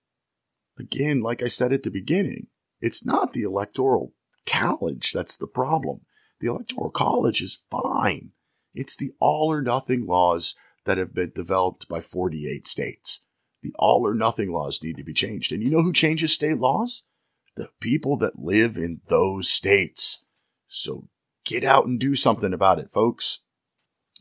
Again, 0.77 1.21
like 1.21 1.41
I 1.41 1.47
said 1.47 1.73
at 1.73 1.83
the 1.83 1.91
beginning, 1.91 2.47
It's 2.81 3.03
not 3.03 3.33
the 3.33 3.43
Electoral 3.43 4.13
College 4.45 5.11
that's 5.11 5.35
the 5.35 5.47
problem. 5.47 6.01
The 6.39 6.47
Electoral 6.47 6.91
College 6.91 7.41
is 7.41 7.63
fine. 7.69 8.31
It's 8.73 8.95
the 8.95 9.11
all 9.19 9.51
or 9.51 9.61
nothing 9.61 10.05
laws 10.05 10.55
that 10.85 10.97
have 10.97 11.13
been 11.13 11.31
developed 11.35 11.89
by 11.89 12.01
48 12.01 12.67
states. 12.67 13.25
The 13.61 13.73
all 13.77 14.07
or 14.07 14.13
nothing 14.13 14.51
laws 14.51 14.81
need 14.81 14.97
to 14.97 15.03
be 15.03 15.13
changed. 15.13 15.51
And 15.51 15.61
you 15.61 15.69
know 15.69 15.83
who 15.83 15.91
changes 15.91 16.33
state 16.33 16.57
laws? 16.57 17.03
The 17.59 17.71
people 17.81 18.15
that 18.19 18.39
live 18.39 18.77
in 18.77 19.01
those 19.09 19.49
states. 19.49 20.23
So 20.65 21.09
get 21.43 21.65
out 21.65 21.87
and 21.87 21.99
do 21.99 22.15
something 22.15 22.53
about 22.53 22.79
it, 22.79 22.89
folks. 22.89 23.41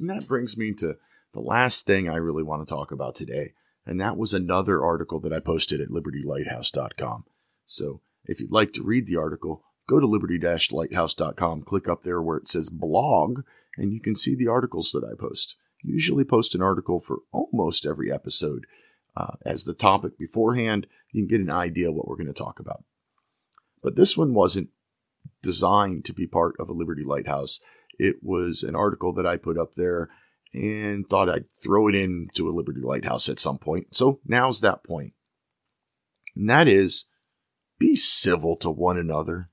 And 0.01 0.11
that 0.11 0.27
brings 0.27 0.57
me 0.57 0.73
to 0.79 0.97
the 1.33 1.39
last 1.39 1.87
thing 1.87 2.09
I 2.09 2.17
really 2.17 2.43
want 2.43 2.67
to 2.67 2.75
talk 2.75 2.91
about 2.91 3.15
today. 3.15 3.53
And 3.87 4.01
that 4.01 4.17
was 4.17 4.35
another 4.35 4.83
article 4.83 5.21
that 5.21 5.33
I 5.33 5.39
posted 5.39 5.81
at 5.81 5.91
libertylighthouse.com. 5.91 7.27
So 7.65 8.01
if 8.25 8.41
you'd 8.41 8.51
like 8.51 8.73
to 8.73 8.83
read 8.83 9.07
the 9.07 9.19
article, 9.19 9.63
go 9.87 10.01
to 10.01 10.07
liberty-lighthouse.com, 10.09 11.63
click 11.63 11.89
up 11.89 12.03
there 12.03 12.21
where 12.21 12.39
it 12.39 12.49
says 12.49 12.71
blog, 12.71 13.43
and 13.77 13.93
you 13.93 14.01
can 14.01 14.17
see 14.17 14.35
the 14.35 14.49
articles 14.49 14.91
that 14.91 15.05
I 15.05 15.15
post. 15.17 15.55
Usually 15.85 16.25
post 16.25 16.57
an 16.57 16.63
article 16.63 16.99
for 16.99 17.21
almost 17.31 17.87
every 17.87 18.11
episode. 18.11 18.67
Uh, 19.17 19.37
as 19.47 19.63
the 19.63 19.75
topic 19.75 20.19
beforehand, 20.19 20.89
you 21.13 21.23
can 21.23 21.29
get 21.29 21.41
an 21.41 21.53
idea 21.53 21.93
what 21.93 22.09
we're 22.09 22.17
going 22.17 22.27
to 22.27 22.33
talk 22.33 22.59
about. 22.59 22.83
But 23.83 23.97
this 23.97 24.17
one 24.17 24.35
wasn't 24.35 24.71
designed 25.43 26.05
to 26.07 26.13
be 26.13 26.27
part 26.27 26.57
of 26.59 26.69
a 26.69 26.73
Liberty 26.73 27.05
Lighthouse. 27.05 27.61
It 27.99 28.17
was 28.23 28.63
an 28.63 28.75
article 28.75 29.13
that 29.15 29.27
I 29.27 29.37
put 29.37 29.59
up 29.59 29.75
there 29.75 30.09
and 30.53 31.09
thought 31.09 31.29
I'd 31.29 31.53
throw 31.63 31.89
it 31.89 31.95
into 31.95 32.49
a 32.49 32.55
Liberty 32.55 32.81
Lighthouse 32.83 33.29
at 33.29 33.39
some 33.39 33.59
point. 33.59 33.95
So 33.95 34.21
now's 34.27 34.61
that 34.61 34.85
point. 34.85 35.13
And 36.35 36.49
that 36.49 36.69
is 36.69 37.07
be 37.79 37.97
civil 37.97 38.57
to 38.57 38.71
one 38.71 38.99
another. 38.99 39.51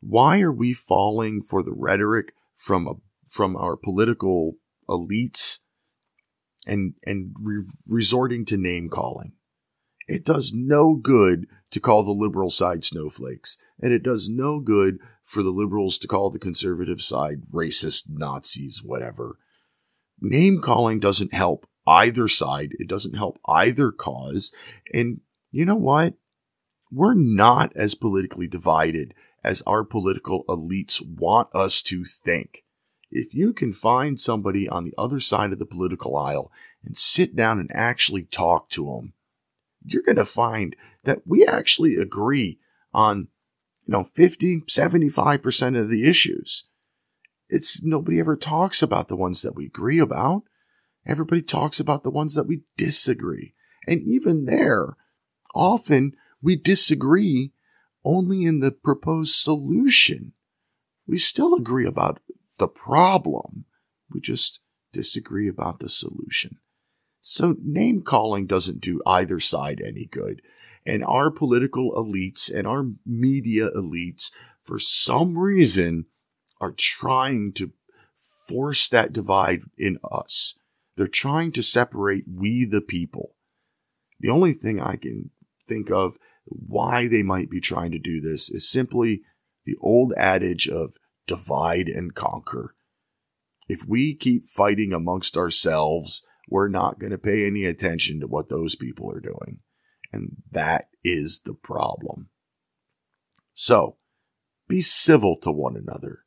Why 0.00 0.40
are 0.40 0.52
we 0.52 0.72
falling 0.72 1.42
for 1.42 1.62
the 1.62 1.72
rhetoric 1.72 2.32
from 2.56 2.86
a, 2.86 2.94
from 3.28 3.56
our 3.56 3.76
political 3.76 4.54
elites 4.88 5.58
and 6.66 6.94
and 7.04 7.34
re- 7.40 7.64
resorting 7.86 8.44
to 8.46 8.56
name 8.56 8.88
calling? 8.88 9.32
It 10.08 10.24
does 10.24 10.52
no 10.54 10.94
good 10.94 11.46
to 11.70 11.80
call 11.80 12.02
the 12.02 12.12
liberal 12.12 12.50
side 12.50 12.82
snowflakes, 12.82 13.58
and 13.80 13.92
it 13.92 14.02
does 14.02 14.28
no 14.28 14.58
good 14.58 14.98
for 15.22 15.42
the 15.42 15.50
liberals 15.50 15.98
to 15.98 16.08
call 16.08 16.30
the 16.30 16.38
conservative 16.38 17.02
side 17.02 17.42
racist, 17.52 18.06
Nazis, 18.08 18.82
whatever. 18.82 19.38
Name 20.20 20.62
calling 20.62 20.98
doesn't 20.98 21.34
help 21.34 21.68
either 21.86 22.26
side. 22.26 22.72
It 22.78 22.88
doesn't 22.88 23.16
help 23.16 23.38
either 23.46 23.92
cause. 23.92 24.52
And 24.92 25.20
you 25.50 25.64
know 25.64 25.76
what? 25.76 26.14
We're 26.90 27.14
not 27.14 27.72
as 27.76 27.94
politically 27.94 28.46
divided 28.46 29.14
as 29.44 29.62
our 29.62 29.84
political 29.84 30.44
elites 30.46 31.04
want 31.06 31.54
us 31.54 31.82
to 31.82 32.04
think. 32.04 32.64
If 33.10 33.34
you 33.34 33.52
can 33.52 33.72
find 33.72 34.18
somebody 34.18 34.68
on 34.68 34.84
the 34.84 34.94
other 34.98 35.20
side 35.20 35.52
of 35.52 35.58
the 35.58 35.66
political 35.66 36.16
aisle 36.16 36.50
and 36.84 36.96
sit 36.96 37.36
down 37.36 37.58
and 37.58 37.70
actually 37.74 38.24
talk 38.24 38.68
to 38.70 38.86
them, 38.86 39.12
you're 39.84 40.02
going 40.02 40.16
to 40.16 40.24
find 40.24 40.76
that 41.04 41.22
we 41.26 41.46
actually 41.46 41.96
agree 41.96 42.58
on, 42.92 43.28
you 43.86 43.92
know, 43.92 44.04
50, 44.04 44.62
75% 44.62 45.80
of 45.80 45.88
the 45.88 46.08
issues. 46.08 46.64
It's 47.48 47.82
nobody 47.82 48.20
ever 48.20 48.36
talks 48.36 48.82
about 48.82 49.08
the 49.08 49.16
ones 49.16 49.42
that 49.42 49.54
we 49.54 49.66
agree 49.66 49.98
about. 49.98 50.42
Everybody 51.06 51.40
talks 51.40 51.80
about 51.80 52.02
the 52.02 52.10
ones 52.10 52.34
that 52.34 52.46
we 52.46 52.62
disagree. 52.76 53.54
And 53.86 54.02
even 54.02 54.44
there, 54.44 54.96
often 55.54 56.12
we 56.42 56.56
disagree 56.56 57.52
only 58.04 58.44
in 58.44 58.60
the 58.60 58.70
proposed 58.70 59.34
solution. 59.34 60.32
We 61.06 61.18
still 61.18 61.54
agree 61.54 61.86
about 61.86 62.20
the 62.58 62.68
problem. 62.68 63.64
We 64.12 64.20
just 64.20 64.60
disagree 64.92 65.48
about 65.48 65.78
the 65.78 65.88
solution. 65.88 66.58
So 67.20 67.56
name 67.62 68.02
calling 68.02 68.46
doesn't 68.46 68.80
do 68.80 69.02
either 69.06 69.40
side 69.40 69.80
any 69.80 70.06
good. 70.06 70.42
And 70.86 71.04
our 71.04 71.30
political 71.30 71.92
elites 71.92 72.52
and 72.52 72.66
our 72.66 72.86
media 73.04 73.68
elites, 73.76 74.30
for 74.60 74.78
some 74.78 75.36
reason, 75.36 76.06
are 76.60 76.72
trying 76.72 77.52
to 77.54 77.72
force 78.48 78.88
that 78.88 79.12
divide 79.12 79.62
in 79.76 79.98
us. 80.10 80.58
They're 80.96 81.06
trying 81.06 81.52
to 81.52 81.62
separate 81.62 82.24
we 82.26 82.64
the 82.64 82.80
people. 82.80 83.34
The 84.20 84.30
only 84.30 84.52
thing 84.52 84.80
I 84.80 84.96
can 84.96 85.30
think 85.68 85.90
of 85.90 86.16
why 86.44 87.06
they 87.08 87.22
might 87.22 87.50
be 87.50 87.60
trying 87.60 87.90
to 87.92 87.98
do 87.98 88.20
this 88.20 88.50
is 88.50 88.68
simply 88.68 89.22
the 89.64 89.76
old 89.80 90.14
adage 90.16 90.68
of 90.68 90.94
divide 91.26 91.88
and 91.88 92.14
conquer. 92.14 92.74
If 93.68 93.86
we 93.86 94.14
keep 94.14 94.48
fighting 94.48 94.92
amongst 94.92 95.36
ourselves, 95.36 96.24
we're 96.48 96.68
not 96.68 96.98
going 96.98 97.12
to 97.12 97.18
pay 97.18 97.46
any 97.46 97.64
attention 97.64 98.20
to 98.20 98.26
what 98.26 98.48
those 98.48 98.74
people 98.74 99.10
are 99.10 99.20
doing. 99.20 99.60
And 100.12 100.36
that 100.50 100.88
is 101.04 101.40
the 101.44 101.54
problem. 101.54 102.28
So, 103.52 103.96
be 104.68 104.80
civil 104.80 105.36
to 105.42 105.50
one 105.50 105.76
another. 105.76 106.24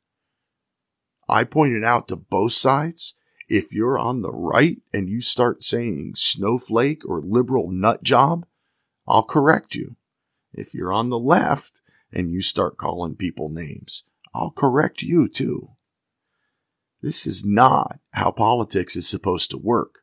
I 1.28 1.44
pointed 1.44 1.84
out 1.84 2.08
to 2.08 2.16
both 2.16 2.52
sides, 2.52 3.14
if 3.48 3.72
you're 3.72 3.98
on 3.98 4.22
the 4.22 4.32
right 4.32 4.78
and 4.92 5.08
you 5.08 5.20
start 5.20 5.62
saying 5.62 6.14
snowflake 6.16 7.02
or 7.06 7.20
liberal 7.20 7.70
nut 7.70 8.02
job, 8.02 8.46
I'll 9.06 9.22
correct 9.22 9.74
you. 9.74 9.96
If 10.52 10.74
you're 10.74 10.92
on 10.92 11.08
the 11.08 11.18
left 11.18 11.80
and 12.12 12.30
you 12.30 12.42
start 12.42 12.76
calling 12.76 13.16
people 13.16 13.48
names, 13.48 14.04
I'll 14.34 14.50
correct 14.50 15.02
you 15.02 15.28
too. 15.28 15.70
This 17.00 17.26
is 17.26 17.44
not 17.44 17.98
how 18.12 18.30
politics 18.30 18.94
is 18.94 19.08
supposed 19.08 19.50
to 19.50 19.58
work. 19.58 20.01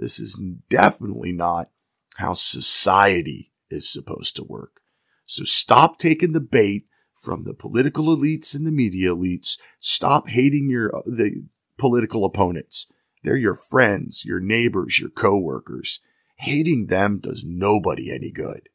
This 0.00 0.18
is 0.18 0.40
definitely 0.70 1.32
not 1.32 1.70
how 2.16 2.32
society 2.32 3.52
is 3.70 3.92
supposed 3.92 4.34
to 4.36 4.44
work. 4.44 4.80
So 5.26 5.44
stop 5.44 5.98
taking 5.98 6.32
the 6.32 6.40
bait 6.40 6.86
from 7.14 7.44
the 7.44 7.52
political 7.52 8.06
elites 8.06 8.54
and 8.54 8.66
the 8.66 8.72
media 8.72 9.10
elites. 9.10 9.58
Stop 9.78 10.30
hating 10.30 10.70
your 10.70 10.96
uh, 10.96 11.02
the 11.04 11.46
political 11.76 12.24
opponents. 12.24 12.90
They're 13.22 13.36
your 13.36 13.54
friends, 13.54 14.24
your 14.24 14.40
neighbors, 14.40 14.98
your 14.98 15.10
coworkers. 15.10 16.00
Hating 16.36 16.86
them 16.86 17.18
does 17.18 17.44
nobody 17.44 18.10
any 18.10 18.32
good. 18.32 18.70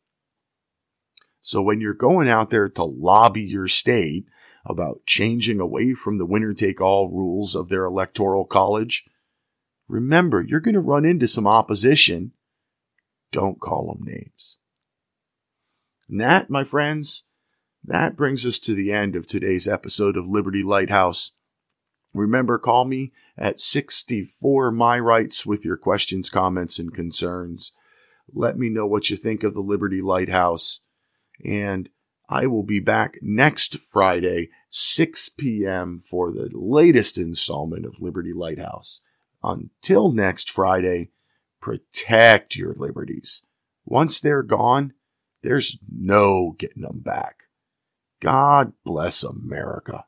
So 1.40 1.60
when 1.64 1.82
you're 1.82 1.96
going 1.96 2.30
out 2.30 2.52
there 2.52 2.70
to 2.70 2.84
lobby 2.84 3.42
your 3.42 3.68
state 3.68 4.28
about 4.64 5.06
changing 5.08 5.60
away 5.60 5.96
from 5.96 6.18
the 6.18 6.26
winner 6.26 6.54
take 6.54 6.80
all 6.80 7.10
rules 7.10 7.56
of 7.56 7.70
their 7.70 7.86
electoral 7.86 8.46
college, 8.46 9.06
remember 9.88 10.42
you're 10.42 10.60
going 10.60 10.74
to 10.74 10.80
run 10.80 11.06
into 11.06 11.28
some 11.28 11.48
opposition. 11.48 12.32
Don't 13.32 13.60
call 13.60 13.88
them 13.88 14.04
names. 14.04 14.60
And 16.08 16.20
that, 16.22 16.50
my 16.50 16.64
friends, 16.64 17.24
that 17.84 18.16
brings 18.16 18.46
us 18.46 18.60
to 18.60 18.74
the 18.74 18.92
end 18.92 19.16
of 19.16 19.28
today's 19.28 19.68
episode 19.68 20.18
of 20.18 20.28
Liberty 20.28 20.64
Lighthouse. 20.64 21.32
Remember, 22.14 22.58
call 22.58 22.86
me 22.86 23.12
at 23.38 23.60
64 23.60 24.72
My 24.72 25.00
Rights 25.00 25.46
with 25.46 25.66
your 25.66 25.78
questions, 25.78 26.30
comments, 26.30 26.80
and 26.80 26.94
concerns. 26.94 27.74
Let 28.34 28.58
me 28.58 28.70
know 28.70 28.88
what 28.88 29.10
you 29.10 29.18
think 29.18 29.44
of 29.44 29.54
the 29.54 29.62
Liberty 29.62 30.02
Lighthouse. 30.02 30.82
And 31.44 31.90
I 32.30 32.48
will 32.48 32.64
be 32.64 32.80
back 32.80 33.18
next 33.22 33.78
Friday, 33.78 34.50
6 34.70 35.30
p.m. 35.30 36.00
for 36.00 36.32
the 36.32 36.50
latest 36.54 37.18
installment 37.18 37.86
of 37.86 38.02
Liberty 38.02 38.34
Lighthouse. 38.34 39.02
Until 39.46 40.12
next 40.12 40.50
Friday, 40.50 41.12
protect 41.62 42.56
your 42.56 42.74
liberties. 42.74 43.46
Once 43.86 44.20
they're 44.20 44.42
gone, 44.42 44.96
there's 45.44 45.78
no 45.88 46.56
getting 46.58 46.82
them 46.82 47.02
back. 47.02 47.44
God 48.20 48.74
bless 48.84 49.24
America. 49.24 50.08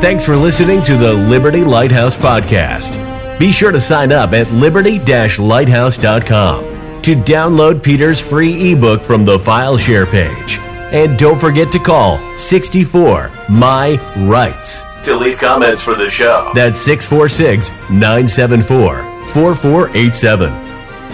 Thanks 0.00 0.24
for 0.24 0.36
listening 0.36 0.84
to 0.84 0.96
the 0.96 1.12
Liberty 1.12 1.64
Lighthouse 1.64 2.16
Podcast. 2.16 2.96
Be 3.40 3.50
sure 3.50 3.72
to 3.72 3.80
sign 3.80 4.12
up 4.12 4.32
at 4.32 4.52
liberty-lighthouse.com 4.52 7.02
to 7.02 7.16
download 7.16 7.82
Peter's 7.82 8.20
free 8.20 8.72
ebook 8.72 9.02
from 9.02 9.24
the 9.24 9.40
file 9.40 9.76
share 9.76 10.06
page. 10.06 10.60
And 10.92 11.18
don't 11.18 11.40
forget 11.40 11.72
to 11.72 11.78
call 11.78 12.36
64 12.36 13.30
My 13.48 13.96
Rights 14.28 14.84
to 15.06 15.16
leave 15.16 15.38
comments 15.38 15.82
for 15.82 15.94
the 15.94 16.10
show. 16.10 16.50
That's 16.52 16.80
646 16.80 17.70
974 17.90 19.04
4487. 19.28 20.52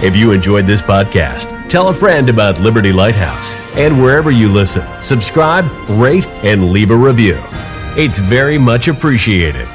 If 0.02 0.16
you 0.16 0.32
enjoyed 0.32 0.66
this 0.66 0.80
podcast, 0.80 1.68
tell 1.68 1.88
a 1.88 1.94
friend 1.94 2.30
about 2.30 2.58
Liberty 2.58 2.90
Lighthouse. 2.90 3.54
And 3.76 4.02
wherever 4.02 4.30
you 4.30 4.48
listen, 4.48 4.86
subscribe, 5.02 5.66
rate, 5.90 6.26
and 6.42 6.72
leave 6.72 6.90
a 6.90 6.96
review. 6.96 7.38
It's 7.94 8.18
very 8.18 8.56
much 8.56 8.88
appreciated. 8.88 9.68